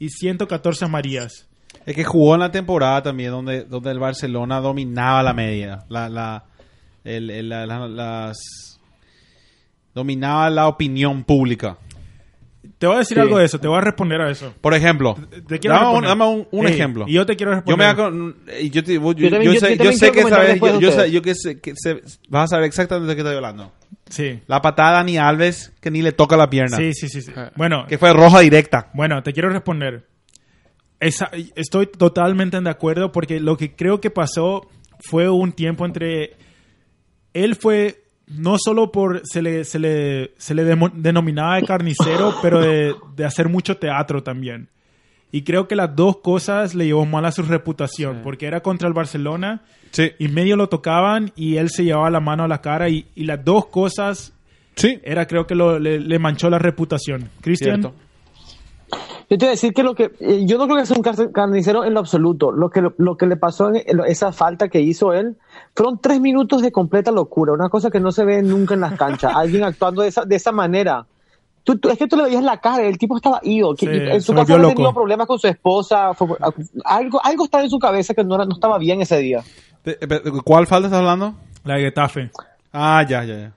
[0.01, 1.47] y 114 amarillas.
[1.87, 5.85] Es que jugó en la temporada también donde, donde el Barcelona dominaba la media.
[5.89, 6.47] La, la,
[7.05, 8.80] el- el- la- la- las,
[9.95, 11.79] dominaba la opinión pública.
[12.79, 13.21] Te voy a decir Sí.
[13.21, 14.55] algo de eso, te voy a responder a eso.
[14.61, 15.15] Por ejemplo,
[15.49, 16.09] Te quiero dame un, responder.
[16.09, 17.05] dame un- un Ey, ejemplo.
[17.09, 18.71] Y yo te quiero Yo me responder.
[18.71, 22.03] yo, te- yo- yo también- yo- sé, que sabes, yo, sé, que sé, que sé-
[22.29, 23.73] vas a saber exactamente de qué estoy hablando.
[24.09, 24.41] Sí.
[24.47, 26.77] La patada a Dani Alves que ni le toca la pierna.
[26.79, 27.33] Sí, sí, sí, sí.
[27.37, 27.51] Ah.
[27.57, 28.91] Bueno, Que fue roja directa.
[28.95, 30.07] Bueno, te quiero responder.
[31.01, 34.69] Esa- estoy totalmente de acuerdo porque lo que creo que pasó
[35.01, 36.37] fue un tiempo entre...
[37.33, 38.00] Él fue,
[38.37, 39.23] no solo por...
[39.25, 44.23] Se le, se le, se le denominaba de carnicero, pero de, de hacer mucho teatro
[44.23, 44.69] también.
[45.33, 48.89] Y creo que las dos cosas le llevó mal a su reputación, porque era contra
[48.89, 49.63] el Barcelona
[49.93, 50.13] Sí.
[50.21, 53.25] y medio lo tocaban y él se llevaba la mano a la cara y, y
[53.25, 54.33] las dos cosas
[54.77, 55.01] Sí.
[55.03, 57.29] era creo que lo- le, le manchó la reputación.
[57.41, 57.83] Cristian.
[57.83, 61.03] Yo te voy a decir que lo que eh, yo no creo que sea un
[61.03, 62.51] car- carnicero en lo absoluto.
[62.51, 65.37] Lo que lo que le pasó en en esa falta que hizo él
[65.75, 68.95] fueron tres minutos de completa locura, una cosa que no se ve nunca en las
[68.99, 69.33] canchas.
[69.37, 71.07] Alguien actuando de esa de esa manera.
[71.63, 73.75] Tú, tú- es que tú le veías la cara, el tipo estaba ido.
[73.75, 76.15] que- Sí, en su casa había tenido problemas con su esposa.
[76.15, 76.29] fue-
[76.85, 79.43] algo algo estaba en su cabeza que no, era- no estaba bien ese día.
[79.85, 79.99] De-
[80.45, 81.35] ¿Cuál falta estás hablando?
[81.65, 82.31] La de Getafe.
[82.73, 83.53] Ah, ya, ya, ya.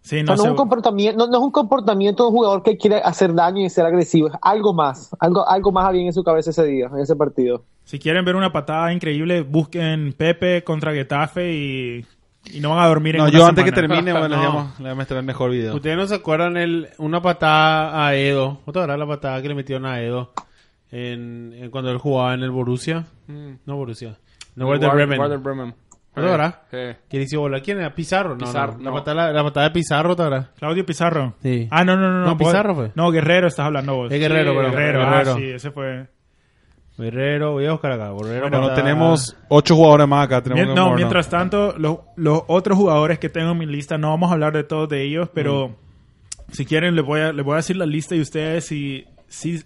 [0.00, 2.34] Sí, O sea, no, no, es un comportamiento, no, no es un comportamiento de un
[2.36, 6.02] jugador que quiere hacer daño y ser agresivo, es algo más, algo, algo más había
[6.02, 7.62] en su cabeza ese día, en ese partido.
[7.88, 12.06] Si quieren ver una patada increíble, busquen Pepe contra Getafe y,
[12.52, 14.42] y no van a dormir en No, una yo antes que termine, bueno, No.
[14.42, 15.74] le vamos- le voy a mostrar el mejor video.
[15.74, 18.60] ¿Ustedes no se acuerdan el, una patada a Edo?
[18.66, 20.32] ¿Otra verdad la patada que le metieron a Edo
[20.90, 23.06] en, en cuando él jugaba en el Borussia?
[23.26, 24.18] No Borussia.
[24.54, 25.18] No, Werder Bremen.
[25.18, 25.74] Werder Bremen.
[26.10, 26.62] ¿Otra verdad?
[26.70, 26.98] Sí.
[27.08, 27.60] ¿Quién hizo bola?
[27.60, 27.94] ¿Quién era?
[27.94, 28.30] Pizarro.
[28.36, 28.82] No, Pizarro, no.
[28.84, 28.96] La, no.
[28.96, 30.50] patada, la patada de Pizarro, ¿otra verdad?
[30.58, 31.34] Claudio Pizarro.
[31.42, 31.68] Sí.
[31.70, 32.24] Ah, no, no, no.
[32.26, 32.90] No, vos- Pizarro fue.
[32.96, 34.12] No, Guerrero estás hablando vos.
[34.12, 34.98] Es Guerrero, Sí, pero Guerrero.
[35.00, 35.30] Guerrero.
[35.32, 36.08] Ah, sí, ese fue.
[36.98, 38.10] Guerrero, voy a buscar acá.
[38.12, 40.42] Guerrero Bueno, tenemos ocho jugadores más acá.
[40.42, 44.10] Tenemos Mien- no, mientras tanto, lo- los otros jugadores que tengo en mi lista, no
[44.10, 45.76] vamos a hablar de todos de ellos, pero
[46.50, 49.62] si quieren, les voy, a, les voy a decir la lista y ustedes, si, si,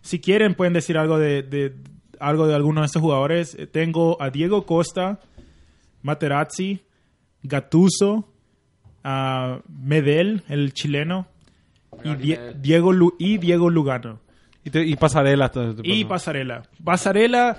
[0.00, 1.74] si quieren, pueden decir algo de, de-
[2.20, 3.54] algo de alguno de estos jugadores.
[3.58, 5.18] Eh, Tengo a Diego Costa,
[6.02, 6.82] Materazzi,
[7.42, 8.28] Gattuso,
[9.02, 11.26] a Medel, el chileno,
[12.04, 14.20] y, Die- Diego, Lu- y Diego Lugano.
[14.66, 15.50] Y, te- y pasarela.
[15.84, 16.04] Y.
[16.04, 16.62] Pasarela.
[16.84, 17.56] Pasarela,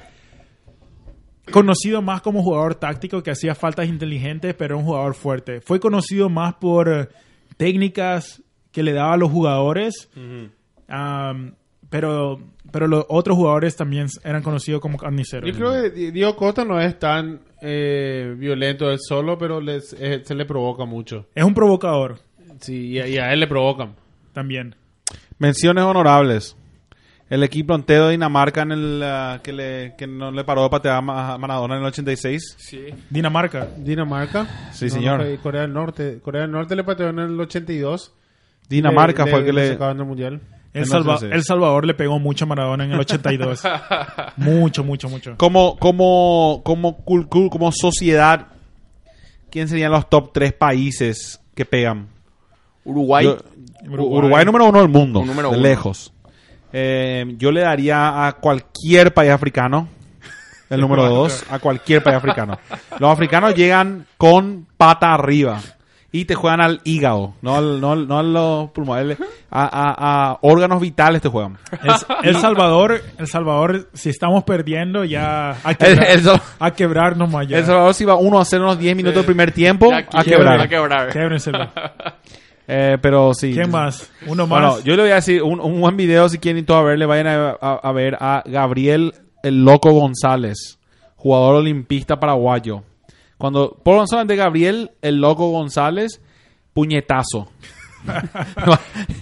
[1.51, 5.61] conocido más como jugador táctico que hacía faltas inteligentes, pero un jugador fuerte.
[5.61, 7.07] Fue conocido más por eh,
[7.55, 8.43] técnicas
[8.73, 10.09] que le daba a los jugadores,
[11.89, 12.39] pero,
[12.71, 15.49] pero los otros jugadores también eran conocidos como carniceros.
[15.49, 19.93] Yo creo que Di- Diego Costa no es tan eh, violento él solo, pero les-
[19.97, 21.27] eh, se le provoca mucho.
[21.33, 22.19] Es un provocador
[22.59, 23.95] Sí, y a, y a él le provocan.
[24.33, 24.75] también.
[25.39, 26.56] Menciones honorables.
[27.29, 30.69] El equipo entero de Dinamarca en el, ah, que, le, que no le paró de
[30.69, 32.55] patear a Ma- a Maradona en el 86.
[32.57, 32.85] Sí.
[33.09, 33.67] Dinamarca.
[33.77, 34.47] Dinamarca.
[34.71, 35.17] Sí, No, señor.
[35.19, 36.19] no fue Corea del Norte.
[36.21, 38.13] Corea del Norte le pateó en el 82.
[38.69, 39.67] Dinamarca Le- fue el que le...
[39.73, 40.41] sacaban del mundial.
[40.73, 41.33] El, En Salva- 86.
[41.33, 43.61] El Salvador le pegó mucho a Maradona en el 82.
[44.37, 45.35] mucho, mucho, mucho.
[45.37, 48.47] Como, como, como, como sociedad,
[49.49, 52.07] ¿quién serían los top tres países que pegan?
[52.85, 53.25] Uruguay.
[53.25, 53.37] Yo-
[53.89, 54.17] Uruguay.
[54.19, 54.45] Uruguay.
[54.45, 55.67] número uno del mundo, Un número de uno.
[55.67, 56.13] lejos.
[56.79, 59.87] Eh, yo le daría a cualquier país africano
[60.69, 62.59] el número dos, a cualquier país africano.
[62.99, 65.59] Los africanos llegan con pata arriba
[66.11, 69.17] y te juegan al hígado, no, al- no, al- no a los pulmones,
[69.49, 71.57] a, a- a órganos vitales te juegan.
[71.81, 76.71] El, El Salvador, El Salvador, si estamos perdiendo, ya a El, quebrar, el Sal- a
[76.71, 77.57] quebrarnos más ya.
[77.57, 80.23] El Salvador si va 1 a 0 unos 10 minutos del primer tiempo, Ya a
[80.23, 80.61] quebrar.
[80.61, 81.11] A quebrar.
[82.67, 83.53] Eh, pero sí.
[83.53, 84.11] ¿Qué más?
[84.27, 84.59] Uno más.
[84.59, 87.05] Bueno, yo le voy a decir un, un buen video si quieren todos a verle,
[87.05, 89.13] vayan a, a- a ver a Gabriel
[89.43, 90.77] el Loco González,
[91.15, 92.83] jugador olimpista paraguayo.
[93.37, 96.21] Cuando por solamente Gabriel el Loco González,
[96.73, 97.49] puñetazo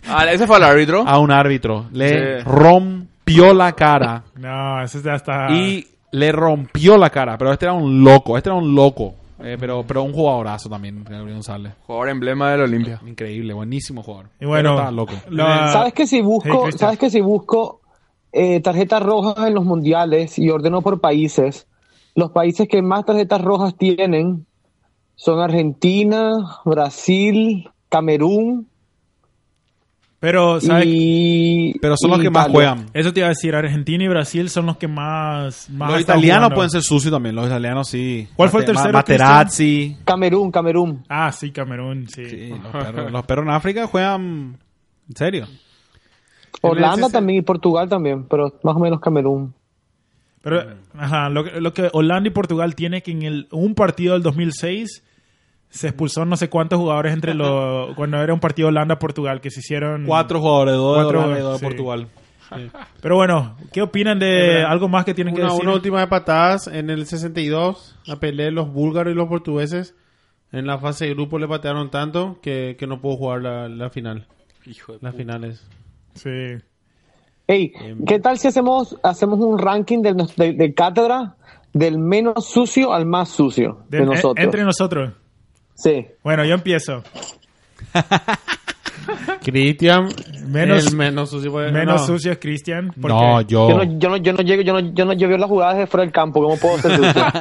[0.08, 1.04] Ah, ese fue el árbitro.
[1.08, 2.44] a un árbitro, le Sí.
[2.46, 5.52] rompió la cara No, ese ya está.
[5.52, 9.58] y le rompió la cara, pero este era un loco, este era un loco, eh,
[9.60, 11.74] pero pero un jugadorazo también, Gabriel González.
[11.86, 13.02] Jugador emblema del Olimpia.
[13.06, 14.30] Increíble, buenísimo jugador.
[14.40, 15.14] Y bueno, Pero estaba loco.
[15.30, 17.82] la- ¿Sabes que si busco, sabes que si busco
[18.32, 21.68] eh, tarjetas rojas en los mundiales y ordeno por países,
[22.16, 24.46] los países que más tarjetas rojas tienen
[25.16, 26.34] son Argentina,
[26.66, 28.68] Brasil, Camerún
[30.26, 30.86] Pero, ¿sabes?
[30.90, 32.88] y Pero son los que más juegan.
[32.94, 35.70] Eso te iba a decir, Argentina y Brasil son los que más...
[35.70, 36.56] más Los italianos jugando.
[36.56, 38.28] pueden ser sucios también, los italianos sí.
[38.36, 39.98] ¿Cuál fue el tercero, Ma- Materazzi.
[40.04, 41.04] Camerún, Camerún.
[41.08, 42.26] Ah, sí, Camerún, sí.
[42.28, 44.58] Sí, los, perros, los perros en África juegan
[45.10, 45.48] en serio.
[46.62, 49.54] Holanda también y Portugal también, pero más o menos Camerún.
[50.42, 50.64] Pero,
[50.98, 54.24] ajá, lo, que- lo que Holanda y Portugal tiene que en el, un partido del
[54.24, 55.04] 2006
[55.78, 57.94] se expulsó no sé cuántos jugadores entre los...
[57.96, 60.06] Cuando era un partido Holanda-Portugal que se hicieron...
[60.06, 61.66] Cuatro jugadores, dos de Cuatro, Holanda y dos de sí.
[61.66, 62.08] Portugal.
[63.02, 65.66] Pero bueno, ¿qué opinan de algo más que tienen que Una, decir?
[65.66, 67.98] una última de patadas en el 62.
[68.06, 69.96] La pelea de los búlgaros y los portugueses.
[70.52, 73.90] En la fase de grupo le patearon tanto que, que no pudo jugar la, la
[73.90, 74.28] final.
[74.66, 75.68] Hijo de Las finales.
[76.14, 76.30] Sí.
[77.48, 77.72] Hey,
[78.08, 81.36] ¿qué tal si hacemos hacemos un ranking de, de- de cátedra
[81.74, 84.36] del menos sucio al más sucio de, De- nosotros?
[84.38, 85.14] en- Entre nosotros.
[85.76, 86.08] Sí.
[86.24, 87.04] Bueno, yo empiezo.
[89.44, 90.08] Cristian.
[90.48, 91.52] Menos- el menos sucio.
[91.52, 92.08] Menos no.
[92.08, 92.92] sucio es Cristian.
[92.96, 93.70] No, yo.
[93.70, 95.78] Yo no, yo no, yo no llego, yo no, yo no, yo veo las jugadas
[95.78, 97.26] de fuera del campo, ¿cómo puedo ser sucio?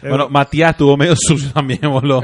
[0.00, 2.22] Bueno, Matías estuvo medio sucio también, boludo.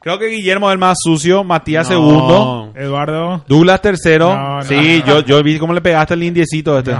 [0.00, 1.94] Creo que Guillermo es el más sucio, Matías No.
[1.94, 3.44] segundo, Eduardo.
[3.46, 4.34] Douglas tercero.
[4.34, 6.96] No, no, sí, Yo, yo vi cómo le pegaste el indiecito este.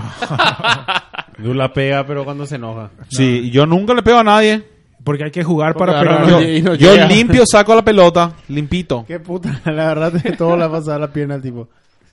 [1.39, 2.91] Du la pega, pero cuando se enoja.
[3.09, 4.63] Sí, yo nunca le pego a nadie.
[5.05, 6.41] Porque hay que jugar Porque para ahora pegar.
[6.43, 7.07] no- y no Yo llega.
[7.07, 9.05] limpio saco la pelota, limpito.
[9.07, 11.69] Qué puta, la verdad es que todo le ha pasado a la pierna al tipo.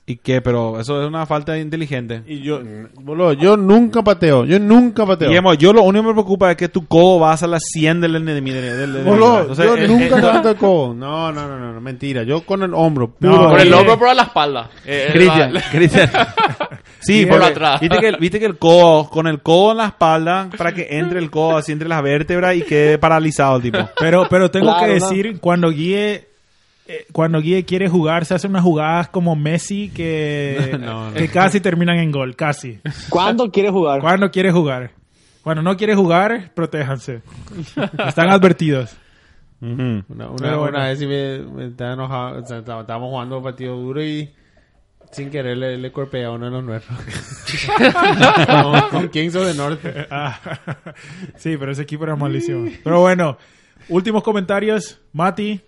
[0.08, 0.40] ¿Y qué?
[0.40, 2.22] Pero eso es una falta de inteligente.
[2.28, 2.60] Y yo,
[2.94, 5.28] boludo, yo nunca pateo, yo nunca pateo.
[5.28, 8.00] Guillermo, yo lo único que me preocupa es que tu codo vas a la 100
[8.02, 8.56] del enemigo.
[9.04, 10.94] Boludo, Entonces, yo eh, nunca eh, levanto el codo.
[10.94, 12.22] No, no, no, no, no, mentira.
[12.22, 13.10] Yo con el hombro.
[13.10, 13.32] Puro.
[13.32, 14.70] No, Por el hombro, pero a la espalda.
[14.84, 16.10] Eh, Cristian, Cristian.
[17.00, 17.80] Sí, Por atrás.
[17.80, 21.20] Viste que, viste que el codo, con el codo en la espalda, para que entre
[21.20, 23.78] el codo así entre las vértebras y quede paralizado el tipo.
[24.00, 25.08] Pero, pero tengo Claro, que ¿no?
[25.08, 26.26] decir, cuando Guille,
[26.88, 31.14] eh, cuando Guille quiere jugar, se hace unas jugadas como Messi que, No, no.
[31.14, 32.80] que casi terminan en gol, casi.
[33.08, 34.00] ¿Cuándo quiere jugar?
[34.00, 34.90] Cuando quiere jugar.
[35.42, 37.22] Cuando no quiere jugar, protéjanse.
[38.06, 38.96] Están advertidos.
[39.60, 40.62] Una, una, bueno.
[40.64, 44.02] una vez sí me, me estaba enojado, o sea, estaba- estábamos jugando un partido duro
[44.04, 44.30] y
[45.12, 46.98] Sin querer le, le corpé a uno de los nuestros.
[48.48, 49.80] no, con Kings of the North.
[50.10, 50.38] Ah,
[51.36, 52.68] sí, pero ese equipo era malísimo.
[52.82, 53.38] Pero bueno,
[53.88, 55.00] últimos comentarios.
[55.12, 55.60] Mati,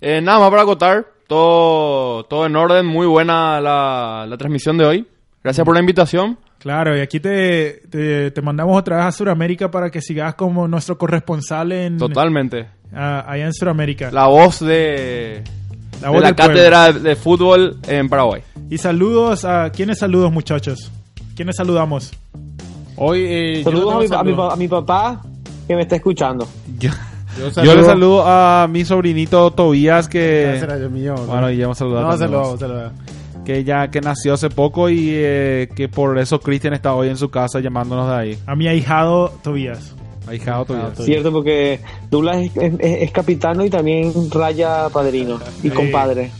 [0.00, 4.84] Eh, nada más para acotar, todo, todo en orden, muy buena la, la transmisión de
[4.84, 5.06] hoy.
[5.42, 6.38] Gracias por la invitación.
[6.58, 10.66] claro, y aquí te, te, te mandamos otra vez a Sudamérica para que sigas como
[10.68, 12.66] nuestro corresponsal en, Totalmente.
[12.94, 14.10] ah, allá en Sudamérica.
[14.10, 15.42] La voz de
[16.00, 16.54] La de voz la del pueblo.
[16.54, 18.42] cátedra de fútbol en Paraguay.
[18.68, 19.70] Y saludos a...
[19.70, 20.90] ¿Quiénes saludos, muchachos?
[21.36, 22.12] ¿Quiénes saludamos?
[22.96, 25.22] Hoy, eh, Saludos a mi, a, mi, a mi papá
[25.68, 26.48] que me está escuchando.
[26.78, 26.90] Yo,
[27.38, 30.60] Yo yo le saludo a mi sobrinito Tobías que...
[30.80, 31.14] Yo mío.
[31.26, 32.10] Bueno, y ya hemos saludado.
[32.10, 32.90] No, saludo, saludo.
[33.44, 37.16] Que ya que nació hace poco y eh, que por eso Cristian está hoy en
[37.16, 38.38] su casa llamándonos de ahí.
[38.46, 39.94] A mi ahijado Tobías.
[40.26, 40.96] Ahijado Tobías.
[40.98, 41.80] Cierto, porque
[42.10, 45.70] Douglas es, es- es capitano y también raya padrino y Sí.
[45.70, 46.30] compadre.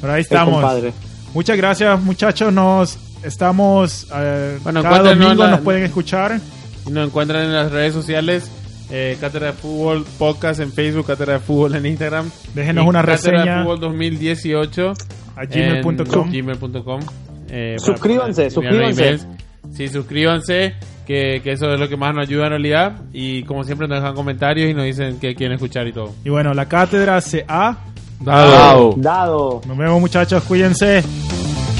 [0.00, 0.54] Pero ahí Es estamos.
[0.54, 0.92] compadre.
[1.34, 2.52] Muchas gracias, muchachos.
[2.52, 4.06] Nos estamos...
[4.14, 6.40] eh, Bueno, cada domingo la- nos pueden escuchar.
[6.86, 8.50] Y nos encuentran en las redes sociales.
[8.96, 12.30] Eh, Cátedra de Fútbol Podcast en Facebook, Cátedra de Fútbol en Instagram.
[12.54, 13.56] Déjenos Y una Cátedra reseña.
[13.56, 14.92] de Fútbol 2018
[15.34, 17.00] A gmail.com.
[17.48, 19.18] Eh, Suscríbanse, suscríbanse.
[19.72, 20.74] Sí, suscríbanse,
[21.08, 22.92] que, que eso es lo que más nos ayuda en realidad.
[23.12, 26.12] Y como siempre nos dejan comentarios y nos dicen que quieren escuchar y todo.
[26.24, 27.76] Y bueno, la cátedra se ha.
[28.20, 28.94] Dado.
[28.96, 29.60] Dado.
[29.66, 30.40] Nos vemos, muchachos.
[30.44, 31.02] Cuídense.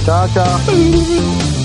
[0.05, 1.64] Chao, chao.